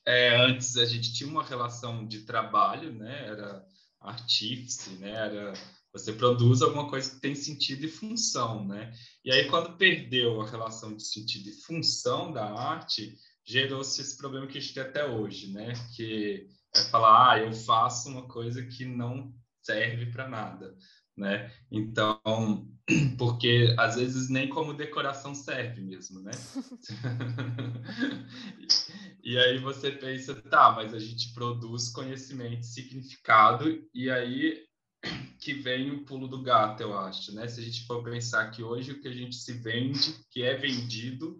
[0.06, 3.66] é, antes a gente tinha uma relação de trabalho, né, era
[4.00, 5.54] artífice, né, era
[5.92, 8.94] você produz alguma coisa que tem sentido e função, né,
[9.26, 13.14] e aí quando perdeu a relação de sentido e função da arte,
[13.46, 15.74] gerou-se esse problema que a gente tem até hoje, né?
[15.96, 20.76] Que é falar, ah, eu faço uma coisa que não serve para nada,
[21.16, 21.52] né?
[21.72, 22.68] Então,
[23.18, 26.32] porque às vezes nem como decoração serve mesmo, né?
[29.24, 34.64] e aí você pensa, tá, mas a gente produz conhecimento, significado, e aí
[35.40, 37.48] que vem o pulo do gato, eu acho, né?
[37.48, 40.56] Se a gente for pensar que hoje o que a gente se vende, que é
[40.56, 41.40] vendido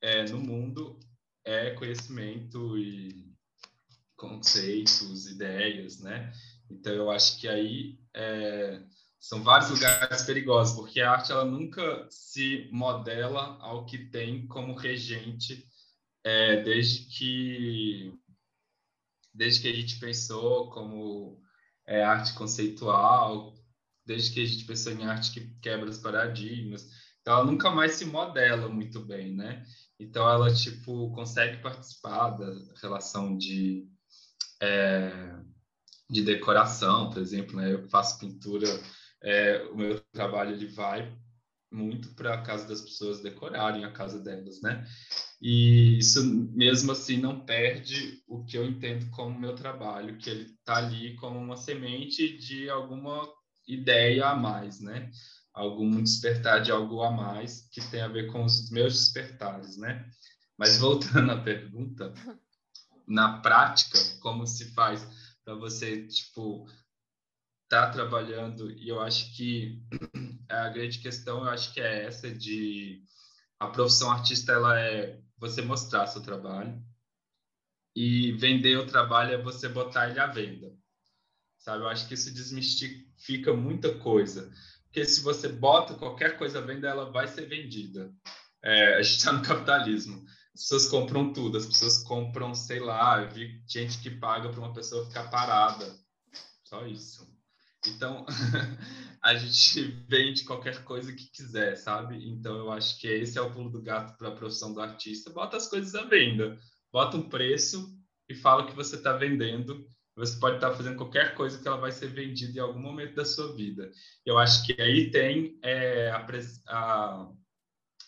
[0.00, 0.98] é, no mundo,
[1.46, 3.32] é conhecimento e
[4.16, 6.32] conceitos, ideias, né?
[6.68, 8.82] Então eu acho que aí é,
[9.20, 14.74] são vários lugares perigosos, porque a arte ela nunca se modela ao que tem como
[14.74, 15.64] regente
[16.24, 18.12] é, desde que
[19.32, 21.40] desde que a gente pensou como
[21.86, 23.54] é, arte conceitual,
[24.04, 26.86] desde que a gente pensou em arte que quebra os paradigmas.
[27.20, 29.64] Então, ela nunca mais se modela muito bem, né?
[29.98, 33.88] Então, ela, tipo, consegue participar da relação de,
[34.60, 35.34] é,
[36.08, 37.72] de decoração, por exemplo, né?
[37.72, 38.68] Eu faço pintura,
[39.22, 41.16] é, o meu trabalho, ele vai
[41.70, 44.86] muito para a casa das pessoas decorarem a casa delas, né?
[45.40, 50.44] E isso mesmo assim não perde o que eu entendo como meu trabalho, que ele
[50.44, 53.28] está ali como uma semente de alguma
[53.66, 55.10] ideia a mais, né?
[55.56, 60.06] Algum despertar de algo a mais que tem a ver com os meus despertares, né?
[60.58, 62.12] Mas voltando à pergunta,
[63.08, 65.08] na prática, como se faz
[65.42, 66.68] para você, tipo,
[67.70, 68.70] tá trabalhando?
[68.70, 69.82] E eu acho que
[70.46, 73.02] a grande questão eu acho que é essa de
[73.58, 76.84] a profissão artista ela é você mostrar seu trabalho
[77.94, 80.70] e vender o trabalho é você botar ele à venda.
[81.56, 84.52] Sabe eu acho que isso desmistifica muita coisa
[84.96, 88.10] porque se você bota qualquer coisa à venda ela vai ser vendida
[88.64, 90.24] é, a gente está no capitalismo
[90.54, 94.72] as pessoas compram tudo as pessoas compram sei lá vi gente que paga para uma
[94.72, 95.94] pessoa ficar parada
[96.64, 97.36] só isso
[97.86, 98.26] então,
[99.22, 102.28] a gente vende qualquer coisa que quiser, sabe?
[102.28, 105.30] Então, eu acho que esse é o pulo do gato para a profissão do artista.
[105.30, 106.58] Bota as coisas à venda,
[106.92, 107.96] bota um preço
[108.28, 109.86] e fala que você está vendendo.
[110.16, 113.24] Você pode estar fazendo qualquer coisa que ela vai ser vendida em algum momento da
[113.24, 113.90] sua vida.
[114.24, 116.26] Eu acho que aí tem é, a,
[116.68, 117.32] a,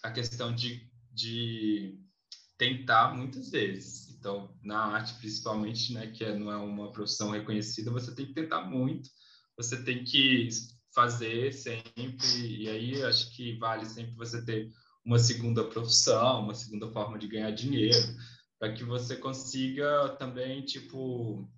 [0.05, 1.99] a questão de, de
[2.57, 4.09] tentar muitas vezes.
[4.19, 8.35] Então, na arte, principalmente, né, que é, não é uma profissão reconhecida, você tem que
[8.35, 9.11] tentar muito
[9.59, 10.49] você tem que
[10.95, 14.71] fazer sempre, e aí acho que vale sempre você ter
[15.05, 18.17] uma segunda profissão, uma segunda forma de ganhar dinheiro,
[18.59, 21.51] para que você consiga também, tipo,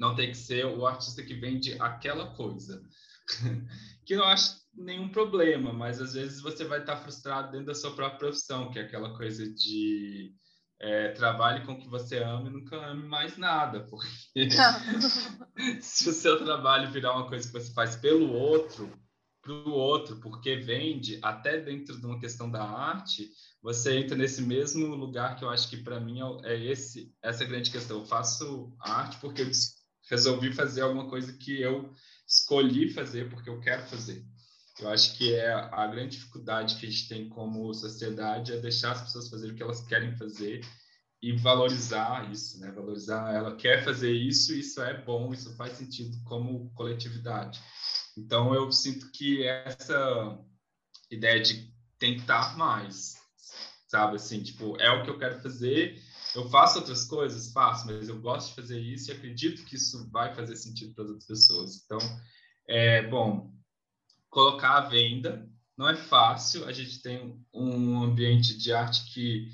[0.00, 2.82] não ter que ser o artista que vende aquela coisa.
[4.04, 7.74] que eu não acho nenhum problema, mas às vezes você vai estar frustrado dentro da
[7.74, 10.34] sua própria profissão, que é aquela coisa de
[10.80, 14.48] é, trabalhe com o que você ama e nunca ame mais nada, porque
[15.82, 18.90] se o seu trabalho virar uma coisa que você faz pelo outro,
[19.42, 23.28] para o outro, porque vende, até dentro de uma questão da arte,
[23.62, 27.44] você entra nesse mesmo lugar que eu acho que para mim é, é esse essa
[27.44, 28.00] grande questão.
[28.00, 29.50] Eu faço arte porque eu
[30.10, 31.94] resolvi fazer alguma coisa que eu
[32.26, 34.24] escolhi fazer porque eu quero fazer.
[34.80, 38.92] Eu acho que é a grande dificuldade que a gente tem como sociedade é deixar
[38.92, 40.64] as pessoas fazerem o que elas querem fazer
[41.22, 42.70] e valorizar isso, né?
[42.70, 47.60] Valorizar, ela quer fazer isso, isso é bom, isso faz sentido como coletividade.
[48.16, 50.38] Então eu sinto que essa
[51.10, 53.16] ideia de tentar mais,
[53.88, 56.00] sabe assim, tipo, é o que eu quero fazer,
[56.34, 60.08] eu faço outras coisas, faço, mas eu gosto de fazer isso e acredito que isso
[60.10, 61.82] vai fazer sentido para as outras pessoas.
[61.84, 61.98] Então,
[62.68, 63.52] é bom,
[64.28, 65.48] colocar à venda.
[65.76, 69.48] Não é fácil, a gente tem um ambiente de arte que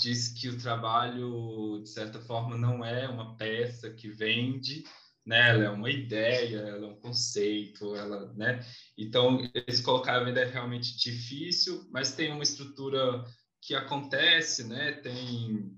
[0.00, 4.84] diz que o trabalho, de certa forma, não é uma peça que vende,
[5.26, 5.50] né?
[5.50, 8.64] Ela é uma ideia, ela é um conceito, ela, né?
[8.96, 13.24] Então, esse colocar à venda é realmente difícil, mas tem uma estrutura
[13.60, 14.92] que acontece, né?
[14.92, 15.74] Tem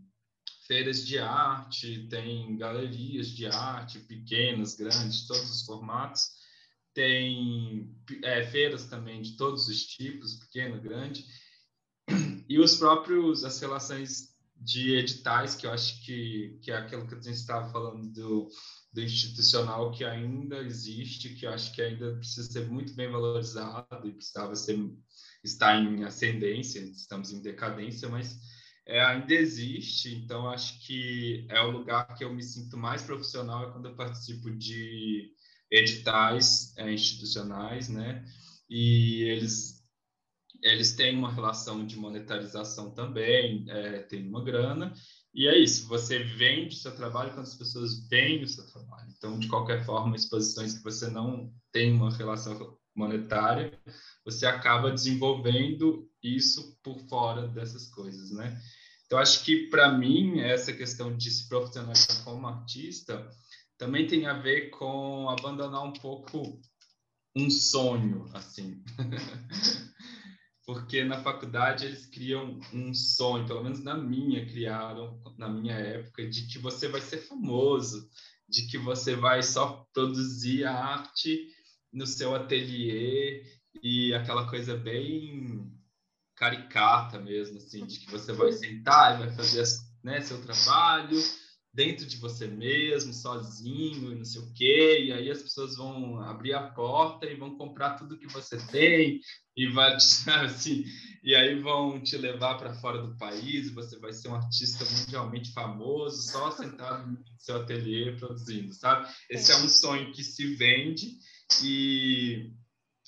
[0.66, 6.30] feiras de arte, tem galerias de arte, pequenas, grandes, todos os formatos,
[6.92, 11.24] tem é, feiras também de todos os tipos, pequeno, grande,
[12.48, 17.14] e os próprios, as relações de editais, que eu acho que, que é aquilo que
[17.14, 18.48] a gente estava falando do,
[18.92, 24.08] do institucional que ainda existe, que eu acho que ainda precisa ser muito bem valorizado
[24.08, 24.78] e precisava ser,
[25.44, 28.38] estar em ascendência, estamos em decadência, mas
[28.86, 33.68] é, ainda existe, então acho que é o lugar que eu me sinto mais profissional
[33.68, 35.32] é quando eu participo de
[35.70, 38.24] editais é, institucionais, né?
[38.70, 39.76] E eles
[40.62, 44.92] eles têm uma relação de monetarização também, é, tem uma grana,
[45.34, 49.12] e é isso, você vende o seu trabalho quando as pessoas veem o seu trabalho.
[49.16, 53.78] Então, de qualquer forma, exposições que você não tem uma relação monetária,
[54.24, 58.58] você acaba desenvolvendo isso por fora dessas coisas, né?
[59.06, 63.28] Então, acho que, para mim, essa questão de se profissionalizar como artista
[63.78, 66.60] também tem a ver com abandonar um pouco
[67.36, 68.82] um sonho, assim.
[70.66, 76.28] porque na faculdade eles criam um sonho, pelo menos na minha, criaram na minha época,
[76.28, 78.10] de que você vai ser famoso,
[78.48, 81.46] de que você vai só produzir a arte
[81.92, 83.44] no seu ateliê
[83.80, 85.72] e aquela coisa bem
[86.36, 89.64] caricata mesmo, assim, de que você vai sentar e vai fazer
[90.04, 91.18] né, seu trabalho
[91.76, 96.18] dentro de você mesmo, sozinho, e não sei o quê, e aí as pessoas vão
[96.22, 99.20] abrir a porta e vão comprar tudo que você tem
[99.54, 99.94] e vai
[100.42, 100.84] assim,
[101.22, 105.52] e aí vão te levar para fora do país, você vai ser um artista mundialmente
[105.52, 109.06] famoso, só sentado no seu ateliê produzindo, sabe?
[109.28, 111.18] Esse é um sonho que se vende
[111.62, 112.52] e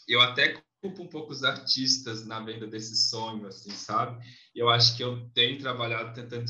[0.06, 4.24] eu até culpo um pouco os artistas na venda desse sonho, assim, sabe?
[4.54, 6.44] E eu acho que eu tenho trabalhado tentando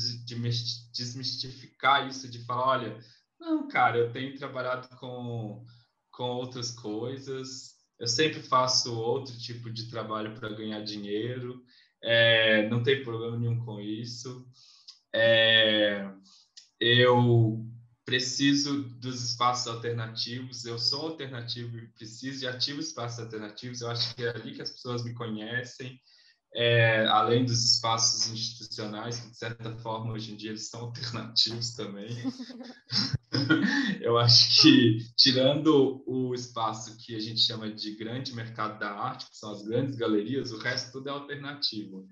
[0.93, 2.99] desmistificar isso, de falar, olha,
[3.39, 5.65] não, cara, eu tenho trabalhado com,
[6.11, 11.63] com outras coisas, eu sempre faço outro tipo de trabalho para ganhar dinheiro,
[12.01, 14.47] é, não tem problema nenhum com isso.
[15.13, 16.07] É,
[16.79, 17.65] eu
[18.09, 24.15] preciso dos espaços alternativos, eu sou alternativo e preciso de ativos espaços alternativos, eu acho
[24.15, 26.01] que é ali que as pessoas me conhecem,
[26.55, 31.75] é, além dos espaços institucionais, que de certa forma hoje em dia eles são alternativos
[31.75, 32.09] também.
[34.01, 39.29] eu acho que, tirando o espaço que a gente chama de grande mercado da arte,
[39.29, 42.09] que são as grandes galerias, o resto tudo é alternativo.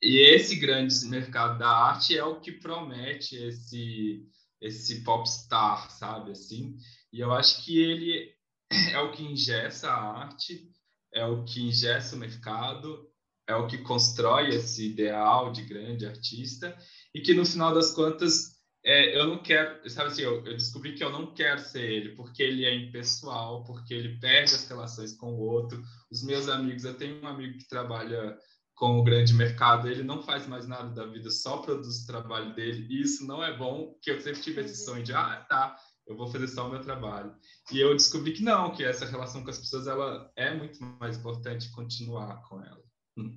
[0.00, 4.24] E esse grande mercado da arte é o que promete esse
[4.60, 6.76] esse popstar, sabe assim?
[7.12, 8.32] E eu acho que ele
[8.92, 10.70] é o que ingessa a arte,
[11.12, 13.08] é o que ingessa o mercado,
[13.46, 16.76] é o que constrói esse ideal de grande artista
[17.14, 20.94] e que no final das contas é, eu não quero, sabe assim, eu, eu, descobri
[20.94, 25.16] que eu não quero ser ele porque ele é impessoal, porque ele perde as relações
[25.16, 25.82] com o outro.
[26.10, 28.38] Os meus amigos, eu tenho um amigo que trabalha
[28.78, 32.54] com o grande mercado, ele não faz mais nada da vida, só produz o trabalho
[32.54, 35.76] dele, e isso não é bom, que eu sempre tive esse sonho de, ah, tá,
[36.06, 37.34] eu vou fazer só o meu trabalho.
[37.72, 41.18] E eu descobri que não, que essa relação com as pessoas, ela é muito mais
[41.18, 42.82] importante continuar com ela.
[43.16, 43.36] Hum.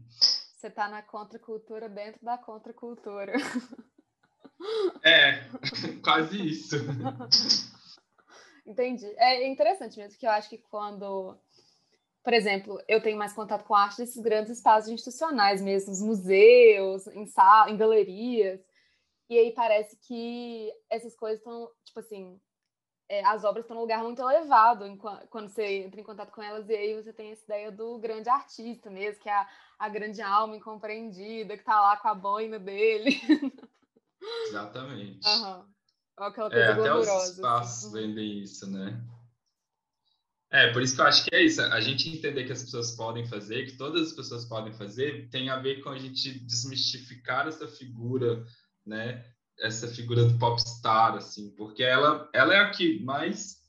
[0.55, 3.33] Você está na contracultura dentro da contracultura.
[5.03, 5.49] É,
[6.03, 6.75] quase isso.
[8.63, 9.07] Entendi.
[9.17, 11.35] É interessante mesmo, que eu acho que quando
[12.23, 17.07] por exemplo, eu tenho mais contato com a arte desses grandes espaços institucionais mesmo, museus,
[17.07, 18.59] em, sal, em galerias.
[19.29, 22.39] E aí parece que essas coisas estão, tipo assim,
[23.09, 24.85] é, as obras estão num lugar muito elevado
[25.29, 28.29] quando você entra em contato com elas, e aí você tem essa ideia do grande
[28.29, 29.47] artista mesmo, que é a,
[29.79, 33.19] a grande alma incompreendida, que está lá com a boina dele.
[34.47, 35.27] Exatamente.
[35.27, 35.65] Uhum.
[36.17, 37.93] Aquela coisa é, até os espaços assim.
[37.93, 39.01] vendem isso, né?
[40.51, 41.61] É, por isso que eu acho que é isso.
[41.61, 45.49] A gente entender que as pessoas podem fazer, que todas as pessoas podem fazer, tem
[45.49, 48.45] a ver com a gente desmistificar essa figura,
[48.85, 49.25] né?
[49.59, 53.61] Essa figura do popstar, assim, porque ela, ela é a que mais.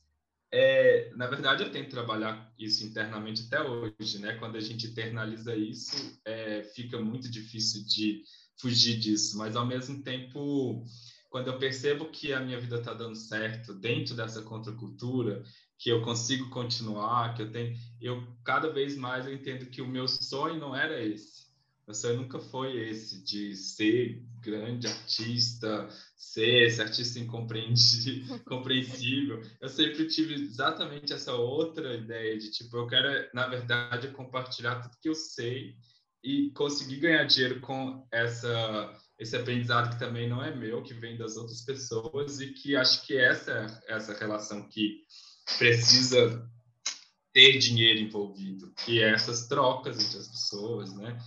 [0.51, 4.35] É, na verdade, eu tento trabalhar isso internamente até hoje, né?
[4.35, 8.23] Quando a gente internaliza isso, é, fica muito difícil de
[8.59, 10.85] fugir disso, mas ao mesmo tempo
[11.33, 15.41] quando eu percebo que a minha vida está dando certo dentro dessa contracultura
[15.83, 19.87] que eu consigo continuar, que eu tenho, eu cada vez mais eu entendo que o
[19.87, 21.43] meu sonho não era esse.
[21.85, 29.41] Meu sonho nunca foi esse de ser grande artista, ser esse artista incompreensível.
[29.59, 34.97] Eu sempre tive exatamente essa outra ideia de tipo, eu quero, na verdade, compartilhar tudo
[35.01, 35.75] que eu sei
[36.23, 41.17] e conseguir ganhar dinheiro com essa esse aprendizado que também não é meu, que vem
[41.17, 45.03] das outras pessoas e que acho que essa essa relação que
[45.57, 46.49] precisa
[47.33, 51.17] ter dinheiro envolvido, que é essas trocas entre as pessoas, né?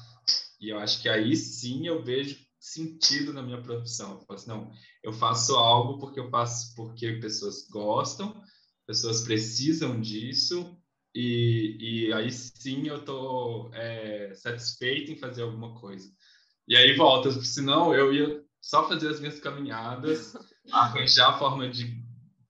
[0.61, 4.13] E eu acho que aí sim eu vejo sentido na minha profissão.
[4.13, 8.43] Eu falo assim, não, eu faço algo porque eu faço porque pessoas gostam,
[8.87, 10.77] pessoas precisam disso,
[11.15, 16.09] e, e aí sim eu estou é, satisfeito em fazer alguma coisa.
[16.69, 20.35] E aí volta, senão eu ia só fazer as minhas caminhadas,
[20.71, 22.03] arranjar a forma de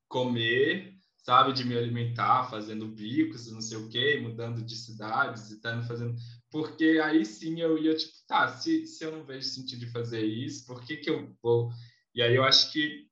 [0.09, 0.96] comer
[1.27, 5.83] sabe, de me alimentar, fazendo bicos, não sei o quê, mudando de cidades e tal,
[5.83, 6.15] fazendo.
[6.53, 10.25] Porque aí sim eu ia, tipo, tá, se, se eu não vejo sentido de fazer
[10.25, 11.73] isso, por que, que eu vou.
[12.15, 13.09] E aí eu acho que,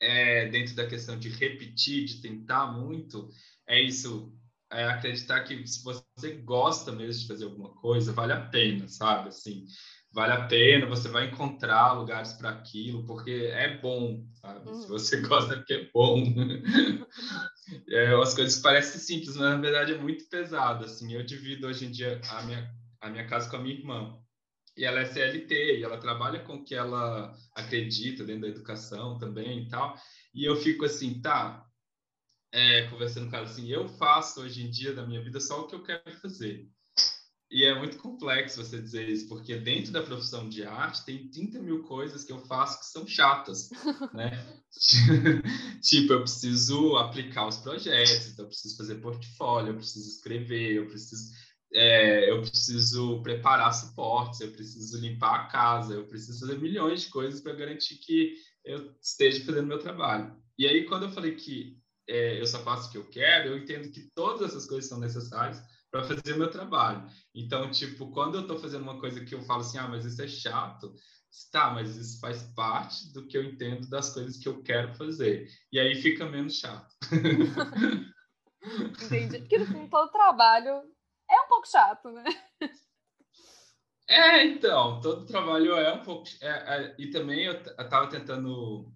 [0.00, 3.28] é, dentro da questão de repetir, de tentar muito,
[3.66, 4.32] é isso,
[4.70, 9.30] é acreditar que se você gosta mesmo de fazer alguma coisa, vale a pena, sabe?
[9.30, 9.64] Assim,
[10.16, 14.66] vale a pena, você vai encontrar lugares para aquilo, porque é bom, sabe?
[14.66, 14.80] Uhum.
[14.80, 16.24] Se você gosta, é porque é bom.
[17.90, 21.12] é, as coisas parecem simples, mas na verdade é muito pesado, assim.
[21.12, 24.18] Eu divido hoje em dia a minha a minha casa com a minha irmã.
[24.74, 29.18] E ela é CLT, e ela trabalha com o que ela acredita dentro da educação
[29.18, 29.96] também e tal.
[30.34, 31.62] E eu fico assim, tá,
[32.52, 35.66] é, conversando com ela assim, eu faço hoje em dia da minha vida só o
[35.66, 36.66] que eu quero fazer.
[37.50, 41.60] E é muito complexo você dizer isso, porque dentro da profissão de arte tem 30
[41.60, 43.70] mil coisas que eu faço que são chatas,
[44.12, 44.30] né?
[45.80, 50.88] tipo, eu preciso aplicar os projetos, então eu preciso fazer portfólio, eu preciso escrever, eu
[50.88, 51.32] preciso,
[51.72, 57.10] é, eu preciso preparar suportes, eu preciso limpar a casa, eu preciso fazer milhões de
[57.10, 58.34] coisas para garantir que
[58.64, 60.36] eu esteja fazendo meu trabalho.
[60.58, 61.78] E aí, quando eu falei que
[62.08, 64.98] é, eu só faço o que eu quero, eu entendo que todas essas coisas são
[64.98, 65.62] necessárias
[65.96, 67.06] para fazer o meu trabalho.
[67.34, 70.20] Então, tipo, quando eu estou fazendo uma coisa que eu falo assim, ah, mas isso
[70.20, 70.94] é chato,
[71.50, 75.48] tá, mas isso faz parte do que eu entendo das coisas que eu quero fazer.
[75.72, 76.94] E aí fica menos chato.
[79.02, 79.38] Entendi.
[79.38, 80.82] Porque no fundo todo trabalho
[81.30, 82.24] é um pouco chato, né?
[84.08, 86.28] É, então, todo trabalho é um pouco.
[86.40, 88.92] É, é, e também eu estava tentando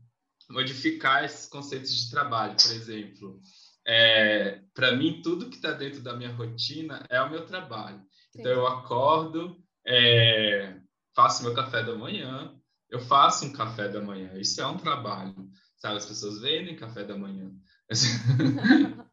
[0.49, 3.41] modificar esses conceitos de trabalho, por exemplo.
[3.87, 8.01] É, para mim, tudo que está dentro da minha rotina é o meu trabalho.
[8.31, 8.41] Sim.
[8.41, 9.57] Então, eu acordo,
[9.87, 10.77] é,
[11.15, 12.55] faço meu café da manhã,
[12.89, 14.33] eu faço um café da manhã.
[14.35, 15.35] Isso é um trabalho,
[15.77, 15.97] sabe?
[15.97, 17.51] As pessoas vendem café da manhã.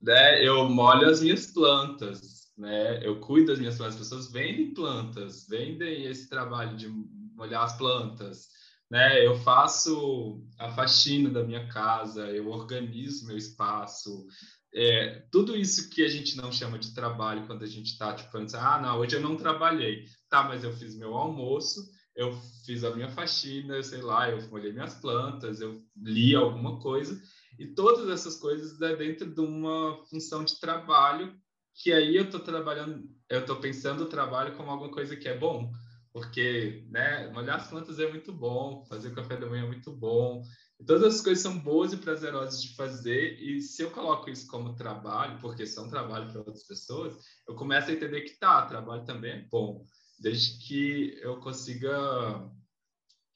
[0.00, 0.44] né?
[0.44, 3.06] Eu molho as minhas plantas, né?
[3.06, 3.96] Eu cuido das minhas plantas.
[3.96, 8.48] As pessoas vendem plantas, vendem esse trabalho de molhar as plantas
[8.92, 9.26] né?
[9.26, 14.26] Eu faço a faxina da minha casa, eu organizo meu espaço,
[14.74, 18.30] é, tudo isso que a gente não chama de trabalho quando a gente está tipo
[18.30, 20.42] falando assim, ah, não, hoje eu não trabalhei, tá?
[20.42, 21.80] Mas eu fiz meu almoço,
[22.14, 27.18] eu fiz a minha faxina, sei lá, eu molhei minhas plantas, eu li alguma coisa
[27.58, 31.34] e todas essas coisas é dentro de uma função de trabalho
[31.82, 35.38] que aí eu estou trabalhando, eu estou pensando o trabalho como alguma coisa que é
[35.38, 35.72] bom
[36.12, 40.42] porque né, molhar as plantas é muito bom, fazer café da manhã é muito bom.
[40.86, 44.74] Todas as coisas são boas e prazerosas de fazer, e se eu coloco isso como
[44.74, 47.16] trabalho, porque são trabalho para outras pessoas,
[47.48, 49.86] eu começo a entender que tá, trabalho também é bom,
[50.18, 52.50] desde que eu consiga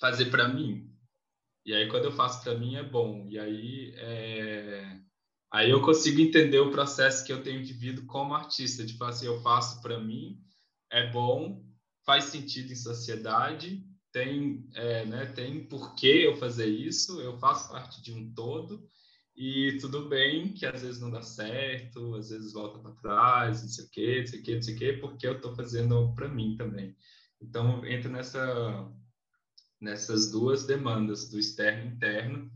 [0.01, 0.93] fazer para mim.
[1.65, 3.27] E aí, quando eu faço para mim, é bom.
[3.29, 5.01] E aí, é...
[5.51, 9.35] aí eu consigo entender o processo que eu tenho vivido como artista, de fazer assim,
[9.35, 10.41] eu faço para mim,
[10.91, 11.66] é bom,
[12.07, 18.01] faz sentido em sociedade, tem, é, né, tem porquê eu fazer isso, eu faço parte
[18.01, 18.89] de um todo,
[19.37, 23.69] e tudo bem que às vezes não dá certo, às vezes volta para trás, não
[23.69, 26.15] sei o quê, não sei o quê, não sei o quê, porque eu estou fazendo
[26.15, 26.97] para mim também.
[27.43, 28.91] Então, entra nessa,
[29.79, 32.51] nessas duas demandas, do externo e interno,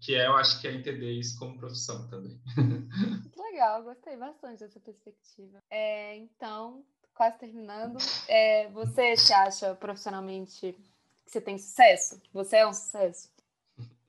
[0.00, 2.40] que é, eu acho que é entender isso como profissão também.
[2.56, 5.62] Muito legal, gostei bastante dessa perspectiva.
[5.68, 6.86] É, então,
[7.18, 7.98] quase terminando.
[8.28, 10.72] É, você se acha profissionalmente
[11.26, 12.22] que você tem sucesso?
[12.32, 13.28] Você é um sucesso?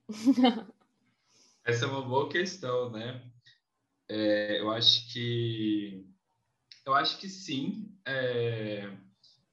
[1.65, 3.21] Essa é uma boa questão, né?
[4.07, 6.05] É, eu acho que
[6.85, 7.91] eu acho que sim.
[8.05, 8.89] É,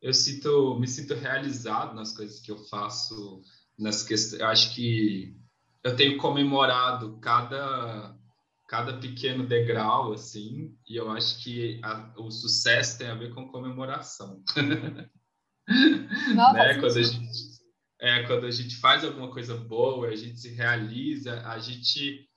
[0.01, 3.43] eu sinto, me sinto realizado nas coisas que eu faço,
[3.79, 4.41] nas questões.
[4.41, 5.35] Eu acho que
[5.83, 8.16] eu tenho comemorado cada
[8.67, 13.49] cada pequeno degrau, assim, e eu acho que a, o sucesso tem a ver com
[13.49, 14.43] comemoração.
[16.35, 16.75] Não, né?
[16.79, 17.61] quando, a gente,
[18.01, 22.29] é, quando a gente faz alguma coisa boa, a gente se realiza, a gente,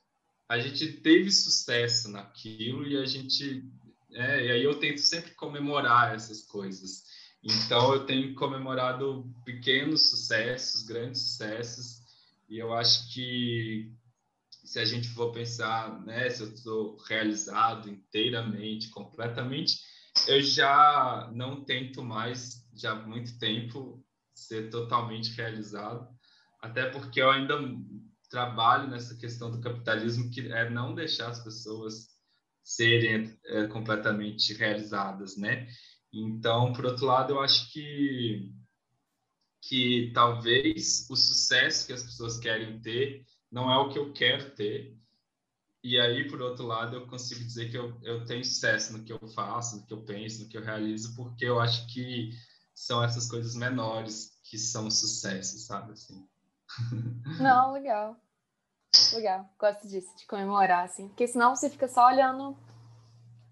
[0.48, 3.64] a gente teve sucesso naquilo e a gente.
[4.12, 7.04] É, e aí eu tento sempre comemorar essas coisas.
[7.42, 12.02] Então eu tenho comemorado pequenos sucessos, grandes sucessos,
[12.48, 13.92] e eu acho que
[14.64, 19.78] se a gente for pensar, né, se eu estou realizado inteiramente, completamente,
[20.26, 24.04] eu já não tento mais, já há muito tempo,
[24.34, 26.08] ser totalmente realizado,
[26.60, 27.58] até porque eu ainda
[28.28, 32.08] trabalho nessa questão do capitalismo, que é não deixar as pessoas
[32.62, 35.66] serem é, completamente realizadas, né?
[36.12, 38.52] Então, por outro lado, eu acho que
[39.62, 44.50] que talvez o sucesso que as pessoas querem ter não é o que eu quero
[44.50, 44.96] ter.
[45.82, 49.12] E aí, por outro lado, eu consigo dizer que eu, eu tenho sucesso no que
[49.12, 52.30] eu faço, no que eu penso, no que eu realizo, porque eu acho que
[52.74, 55.92] são essas coisas menores que são sucesso, sabe?
[55.92, 56.28] Assim.
[57.40, 58.16] Não, legal.
[59.14, 59.48] Legal.
[59.58, 61.08] Gosto disso, de comemorar, assim.
[61.08, 62.56] Porque senão você fica só olhando.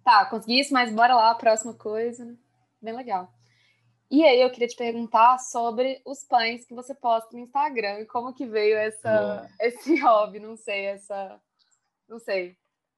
[0.04, 2.36] Tá, consegui isso, mas bora lá, próxima coisa.
[2.80, 3.32] Bem legal.
[4.10, 8.06] E aí eu queria te perguntar sobre os pães que você posta no Instagram.
[8.06, 10.40] Como que veio essa, esse hobby?
[10.40, 11.38] Não sei, essa...
[12.08, 12.56] Não sei.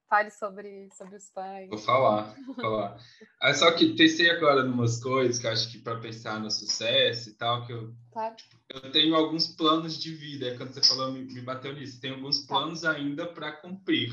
[0.09, 1.69] Fale sobre, sobre os pães.
[1.69, 2.97] Vou falar, vou falar.
[3.41, 6.51] Ah, só que pensei agora em umas coisas que eu acho que para pensar no
[6.51, 8.35] sucesso e tal, que eu, claro.
[8.69, 10.47] eu tenho alguns planos de vida.
[10.47, 11.99] É quando você falou, me, me bateu nisso.
[12.01, 12.47] Tenho alguns tá.
[12.47, 12.91] planos tá.
[12.91, 14.11] ainda para cumprir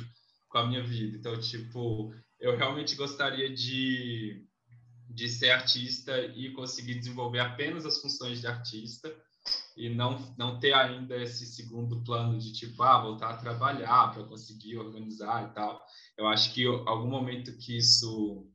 [0.49, 1.17] com a minha vida.
[1.17, 4.47] Então, tipo, eu realmente gostaria de,
[5.09, 9.15] de ser artista e conseguir desenvolver apenas as funções de artista
[9.77, 14.25] e não, não ter ainda esse segundo plano de tipo, ah, voltar a trabalhar para
[14.25, 15.81] conseguir organizar e tal.
[16.17, 18.47] Eu acho que algum momento que isso.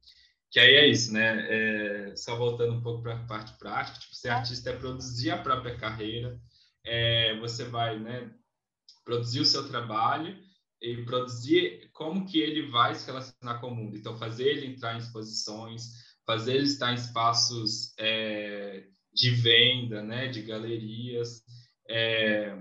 [0.52, 1.48] Que aí é isso, né?
[1.50, 5.42] É, só voltando um pouco para a parte prática, tipo, ser artista é produzir a
[5.42, 6.40] própria carreira,
[6.86, 8.32] é, você vai, né,
[9.04, 10.38] produzir o seu trabalho
[10.80, 13.98] e produzir como que ele vai se relacionar com o mundo.
[13.98, 20.28] Então, fazer ele entrar em exposições, fazer ele estar em espaços é, de venda, né,
[20.28, 21.44] de galerias,
[21.90, 22.58] é,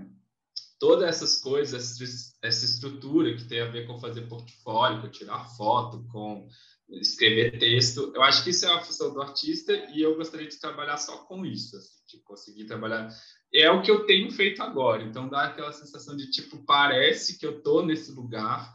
[0.79, 1.97] todas essas coisas,
[2.41, 6.47] essa estrutura que tem a ver com fazer portfólio, com tirar foto, com
[6.89, 10.59] escrever texto, eu acho que isso é a função do artista e eu gostaria de
[10.59, 13.09] trabalhar só com isso, assim, de conseguir trabalhar.
[13.53, 17.45] É o que eu tenho feito agora, então dá aquela sensação de tipo parece que
[17.45, 18.73] eu tô nesse lugar.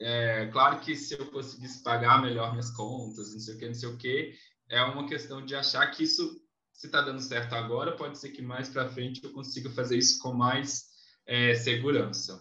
[0.00, 3.74] É, claro que se eu conseguisse pagar melhor minhas contas, não sei o que, não
[3.74, 4.34] sei o que,
[4.68, 6.40] é uma questão de achar que isso
[6.72, 10.20] se está dando certo agora, pode ser que mais para frente eu consiga fazer isso
[10.20, 10.86] com mais
[11.26, 12.40] é, segurança.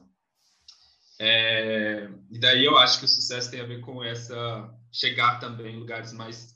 [1.20, 5.74] É, e daí eu acho que o sucesso tem a ver com essa chegar também
[5.76, 6.56] em lugares mais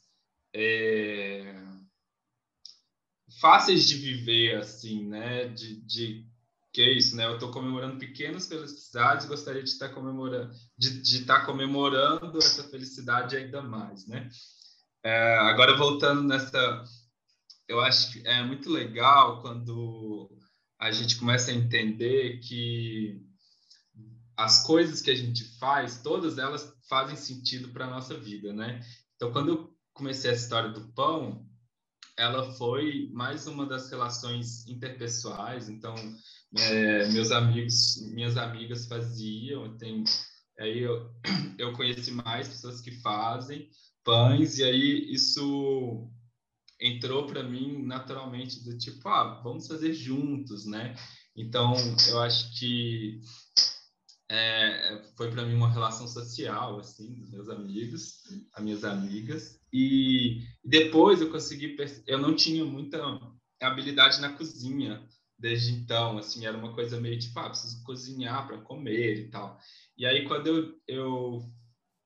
[0.54, 1.56] é,
[3.39, 5.47] fáceis de viver, assim, né?
[5.47, 6.31] De, de
[6.74, 7.26] que é isso, né?
[7.26, 13.62] Eu estou comemorando pequenas felicidades, gostaria de estar comemorando, de, estar comemorando essa felicidade ainda
[13.62, 14.30] mais, né?
[15.04, 16.84] É, agora voltando nessa
[17.72, 20.30] eu acho que é muito legal quando
[20.78, 23.22] a gente começa a entender que
[24.36, 28.84] as coisas que a gente faz, todas elas fazem sentido para nossa vida, né?
[29.16, 31.48] Então, quando eu comecei a história do pão,
[32.18, 35.70] ela foi mais uma das relações interpessoais.
[35.70, 35.96] Então,
[36.58, 40.04] é, meus amigos, minhas amigas faziam, tem,
[40.60, 41.10] aí eu,
[41.58, 43.70] eu conheci mais pessoas que fazem
[44.04, 46.10] pães, e aí isso
[46.80, 50.95] entrou para mim naturalmente do tipo, ah, vamos fazer juntos, né?
[51.36, 51.74] Então,
[52.10, 53.22] eu acho que
[54.30, 58.22] é, foi para mim uma relação social, assim, dos meus amigos,
[58.54, 59.60] as minhas amigas.
[59.72, 61.76] E depois eu consegui,
[62.08, 62.99] eu não tinha muita
[63.62, 65.08] habilidade na cozinha
[65.42, 69.58] desde então, assim, era uma coisa meio tipo, ah, preciso cozinhar para comer e tal.
[69.98, 71.52] E aí, quando eu, eu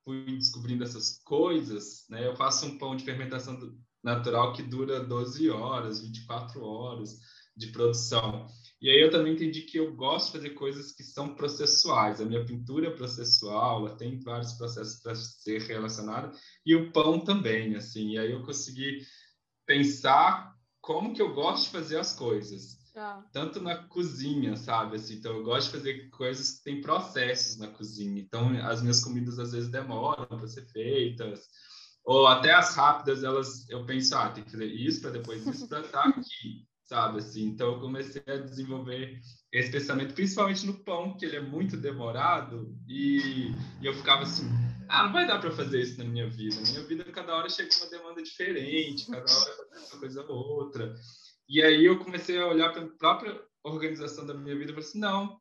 [0.06, 3.60] fui descobrindo essas coisas, né, eu faço um pão de fermentação
[4.02, 7.20] natural que dura 12 horas, 24 horas
[7.58, 8.48] de produção.
[8.82, 12.22] E aí eu também entendi que eu gosto de fazer coisas que são processuais.
[12.22, 16.32] A minha pintura é processual, ela tem vários processos para ser relacionada
[16.66, 18.12] e o pão também, assim.
[18.12, 19.00] E aí eu consegui
[19.66, 22.75] pensar como que eu gosto de fazer as coisas.
[22.96, 23.24] Ah.
[23.34, 24.96] Tanto na cozinha, sabe?
[24.96, 28.22] Assim, então, eu gosto de fazer coisas que têm processos na cozinha.
[28.22, 31.48] Então, as minhas comidas às vezes demoram para ser feitas
[32.06, 35.68] ou até as rápidas, elas eu penso, ah, tem que fazer isso para depois isso
[35.68, 37.48] para estar tá aqui, sabe assim?
[37.48, 39.20] Então eu comecei a desenvolver
[39.52, 44.48] esse pensamento, principalmente no pão, que ele é muito demorado e, e eu ficava assim,
[44.88, 46.56] ah, não vai dar para fazer isso na minha vida.
[46.58, 50.96] Na minha vida cada hora chega uma demanda diferente, cada hora uma coisa ou outra.
[51.48, 54.88] E aí eu comecei a olhar para a própria organização da minha vida e falei
[54.88, 55.40] assim, não,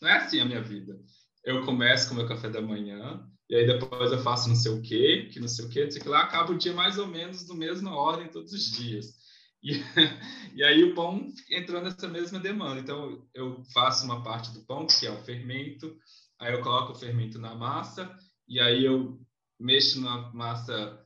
[0.00, 0.98] não é assim a minha vida.
[1.44, 4.72] Eu começo com o meu café da manhã, e aí depois eu faço não sei
[4.72, 6.72] o quê, que não sei o quê, não sei o que lá, acaba o dia
[6.72, 9.14] mais ou menos na mesma ordem todos os dias.
[9.62, 9.72] E,
[10.54, 12.80] e aí o pão entrou nessa mesma demanda.
[12.80, 15.96] Então eu faço uma parte do pão, que é o fermento,
[16.38, 18.14] aí eu coloco o fermento na massa,
[18.48, 19.20] e aí eu
[19.58, 21.00] mexo na massa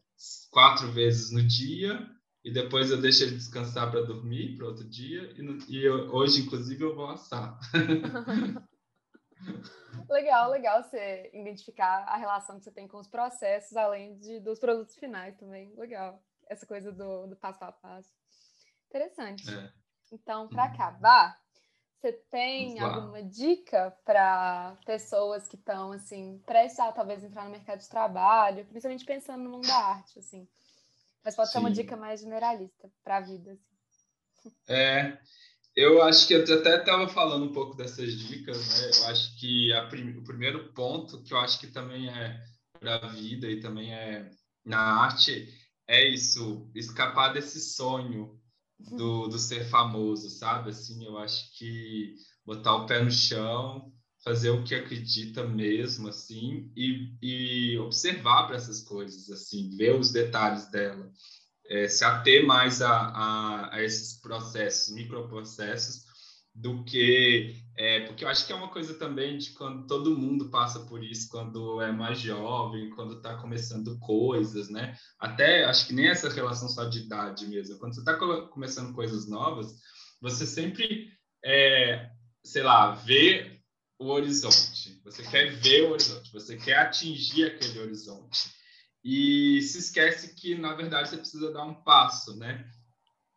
[0.50, 2.06] quatro vezes no dia,
[2.44, 6.12] e depois eu deixo ele descansar para dormir para outro dia, e, no, e eu,
[6.14, 7.58] hoje, inclusive, eu vou assar.
[10.08, 14.58] Legal, legal você identificar a relação que você tem com os processos, além de, dos
[14.58, 15.72] produtos finais também.
[15.76, 16.22] Legal.
[16.48, 18.10] Essa coisa do, do passo a passo.
[18.88, 19.48] Interessante.
[19.48, 19.72] É.
[20.12, 20.70] Então, para uhum.
[20.72, 21.40] acabar,
[22.00, 27.78] você tem alguma dica para pessoas que estão, assim, prestes a talvez entrar no mercado
[27.78, 30.48] de trabalho, principalmente pensando no mundo da arte, assim?
[31.24, 31.52] Mas pode Sim.
[31.52, 34.54] ser uma dica mais generalista para a vida, assim.
[34.68, 35.18] É,
[35.76, 38.90] eu acho que eu até estava falando um pouco dessas dicas, né?
[38.98, 40.16] Eu acho que prim...
[40.16, 42.42] o primeiro ponto que eu acho que também é
[42.78, 44.30] para a vida e também é
[44.64, 45.48] na arte
[45.86, 48.40] é isso, escapar desse sonho
[48.78, 50.70] do, do ser famoso, sabe?
[50.70, 52.14] Assim, eu acho que
[52.44, 53.92] botar o pé no chão
[54.22, 60.12] fazer o que acredita mesmo, assim, e, e observar para essas coisas, assim, ver os
[60.12, 61.10] detalhes dela,
[61.68, 66.10] é, se ater mais a, a, a esses processos, microprocessos,
[66.54, 70.50] do que é, porque eu acho que é uma coisa também de quando todo mundo
[70.50, 74.94] passa por isso quando é mais jovem, quando está começando coisas, né?
[75.18, 77.78] Até acho que nem essa relação só de idade mesmo.
[77.78, 78.14] Quando você está
[78.48, 79.72] começando coisas novas,
[80.20, 81.08] você sempre,
[81.42, 82.10] é,
[82.44, 83.59] sei lá, vê
[84.00, 84.98] o horizonte.
[85.04, 86.32] Você quer ver o horizonte.
[86.32, 88.50] Você quer atingir aquele horizonte
[89.04, 92.68] e se esquece que na verdade você precisa dar um passo, né?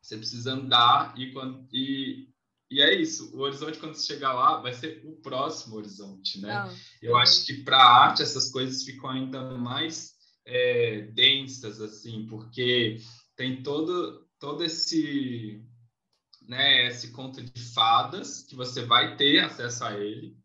[0.02, 2.34] Você precisa andar e quando e
[2.72, 6.56] e é isso, o horizonte, quando você chegar lá, vai ser o próximo horizonte, né?
[6.56, 12.26] Não, Eu acho que para a arte essas coisas ficam ainda mais é, densas, assim,
[12.26, 12.98] porque
[13.36, 15.64] tem todo, todo esse,
[16.48, 20.36] né, esse conto de fadas que você vai ter acesso a ele,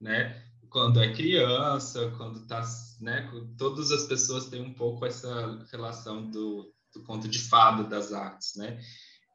[0.00, 0.42] né?
[0.68, 2.62] Quando é criança, quando tá,
[3.00, 3.28] né?
[3.58, 8.54] Todas as pessoas têm um pouco essa relação do, do conto de fada das artes,
[8.56, 8.80] né?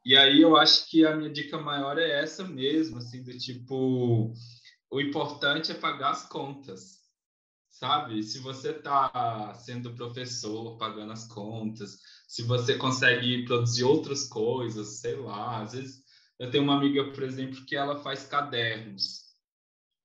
[0.04, 4.32] E aí eu acho que a minha dica maior é essa mesmo, assim, do tipo,
[4.90, 7.00] o importante é pagar as contas,
[7.68, 8.22] sabe?
[8.22, 11.98] Se você está sendo professor, pagando as contas,
[12.28, 16.04] se você consegue produzir outras coisas, sei lá, às vezes
[16.38, 19.25] eu tenho uma amiga, por exemplo, que ela faz cadernos.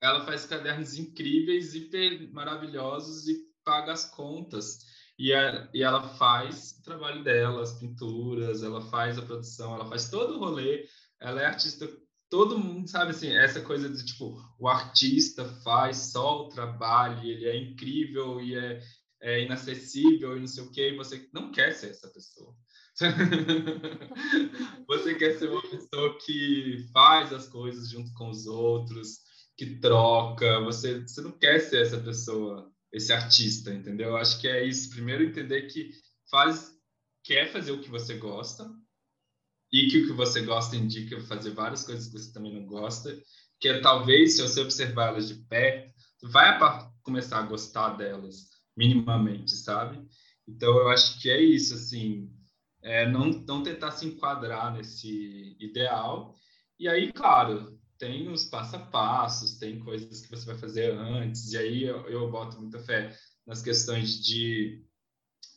[0.02, 4.80] Ela faz cadernos incríveis, hiper maravilhosos e paga as contas.
[5.18, 9.88] E, a, e ela faz o trabalho dela, as pinturas, ela faz a produção, ela
[9.88, 10.88] faz todo o rolê.
[11.20, 11.88] Ela é artista,
[12.30, 17.46] todo mundo sabe assim, essa coisa de tipo, o artista faz só o trabalho, ele
[17.46, 18.82] é incrível e é,
[19.22, 22.56] é inacessível e não sei o quê, e você não quer ser essa pessoa.
[24.88, 29.20] você quer ser uma pessoa que faz as coisas junto com os outros,
[29.58, 34.10] que troca, você, você não quer ser essa pessoa esse artista, entendeu?
[34.10, 34.90] Eu acho que é isso.
[34.90, 35.92] Primeiro, entender que
[36.30, 36.72] faz,
[37.24, 38.70] quer fazer o que você gosta
[39.72, 43.18] e que o que você gosta indica fazer várias coisas que você também não gosta,
[43.60, 45.94] que é, talvez, se você observar elas de perto,
[46.24, 46.60] vai
[47.04, 50.06] começar a gostar delas, minimamente, sabe?
[50.48, 52.30] Então, eu acho que é isso, assim,
[52.82, 56.36] é não, não tentar se enquadrar nesse ideal.
[56.78, 61.54] E aí, claro, tem os passo a passos, tem coisas que você vai fazer antes,
[61.54, 64.84] e aí eu, eu boto muita fé nas questões de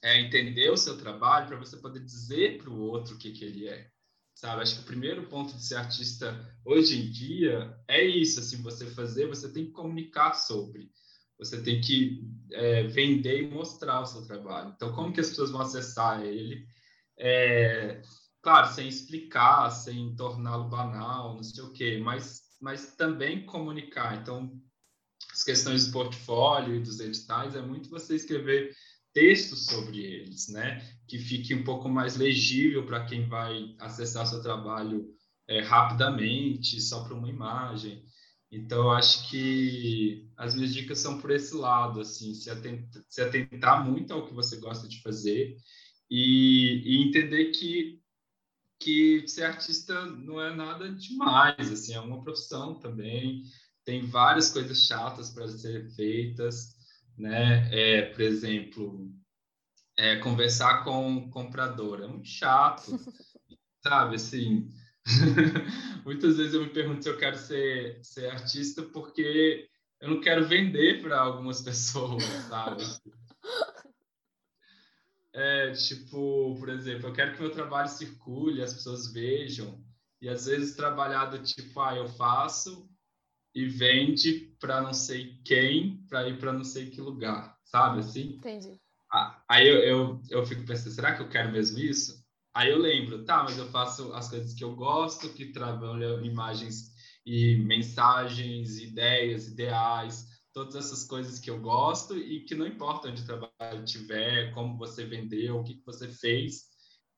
[0.03, 3.47] é, entender o seu trabalho para você poder dizer para o outro o que, que
[3.47, 3.89] ele é.
[4.35, 4.61] Sabe?
[4.61, 8.85] Acho que o primeiro ponto de ser artista hoje em dia é isso, assim, você
[8.91, 10.91] fazer, você tem que comunicar sobre,
[11.39, 14.71] você tem que é, vender e mostrar o seu trabalho.
[14.77, 16.67] Então, como que as pessoas vão acessar ele?
[17.19, 18.03] É,
[18.45, 24.21] claro, sem explicar, sem torná-lo banal, não sei o quê, mas, mas também comunicar.
[24.21, 24.53] Então,
[25.33, 28.73] as questões do portfólio e dos editais é muito você escrever
[29.15, 30.87] textos sobre eles, né?
[31.09, 35.09] Que fique um pouco mais legível para quem vai acessar seu trabalho
[35.49, 38.05] é, rapidamente, só para uma imagem.
[38.53, 43.89] Então, acho que as minhas dicas são por esse lado, assim, se atentar, se atentar
[43.89, 45.57] muito ao que você gosta de fazer
[46.11, 48.04] e, e entender que
[48.85, 53.43] que ser artista não é nada demais, assim, é uma profissão também,
[53.85, 56.75] tem várias coisas chatas para ser feitas,
[57.17, 57.69] né?
[57.73, 59.11] É, por exemplo,
[59.97, 62.83] é, conversar com o comprador é muito chato,
[63.83, 64.17] sabe?
[64.17, 64.69] Assim,
[66.05, 69.69] muitas vezes eu me pergunto se eu quero ser, ser artista porque
[70.01, 72.83] eu não quero vender para algumas pessoas, sabe?
[75.35, 79.85] É, tipo, por exemplo, eu quero que meu trabalho circule, as pessoas vejam.
[80.23, 82.89] E às vezes trabalhado tipo, ah, eu faço
[83.53, 88.37] e vende para não sei quem, para ir para não sei que lugar, sabe assim?
[88.37, 88.81] Entendi.
[89.13, 92.25] Ah, aí eu, eu, eu fico pensando, será que eu quero mesmo isso?
[92.55, 96.95] Aí eu lembro, tá, mas eu faço as coisas que eu gosto, que trabalham imagens
[97.27, 103.23] e mensagens, ideias, ideais todas essas coisas que eu gosto e que não importa onde
[103.23, 106.63] o trabalho estiver, como você vendeu, o que, que você fez,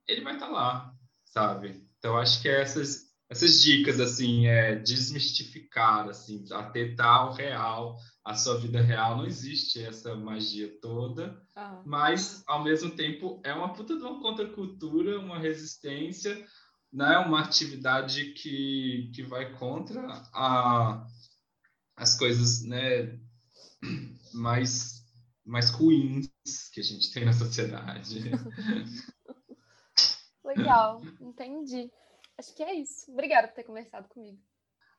[0.09, 0.95] ele vai estar tá lá,
[1.27, 1.87] sabe?
[1.99, 8.35] Então, acho que é essas, essas dicas, assim, é desmistificar, assim, atentar ao real, a
[8.35, 11.83] sua vida real, não existe essa magia toda, uhum.
[11.85, 16.43] mas, ao mesmo tempo, é uma puta de uma contracultura, uma resistência,
[16.91, 17.19] né?
[17.19, 20.01] uma atividade que, que vai contra
[20.33, 21.07] a,
[21.97, 23.19] as coisas né,
[24.33, 25.05] mais,
[25.45, 26.29] mais ruins
[26.73, 28.21] que a gente tem na sociedade.
[30.45, 31.91] Legal, entendi.
[32.39, 33.11] Acho que é isso.
[33.11, 34.39] Obrigada por ter conversado comigo.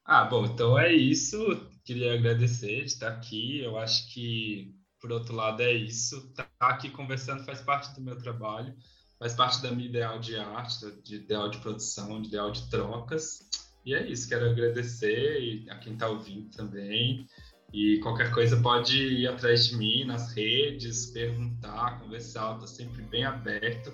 [0.04, 1.38] Ah, bom, então é isso.
[1.84, 3.60] Queria agradecer de estar aqui.
[3.60, 6.18] Eu acho que, por outro lado, é isso.
[6.30, 8.74] Estar tá aqui conversando faz parte do meu trabalho,
[9.20, 13.50] faz parte da minha ideal de arte, de ideal de produção, de ideal de trocas.
[13.86, 14.30] E é isso.
[14.30, 17.28] Quero agradecer a quem está ouvindo também.
[17.74, 22.54] E qualquer coisa pode ir atrás de mim nas redes, perguntar, conversar.
[22.54, 23.94] Estou sempre bem aberto.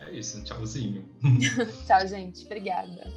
[0.00, 1.04] É isso, um tchauzinho.
[1.86, 2.44] Tchau, gente.
[2.44, 3.12] Obrigada.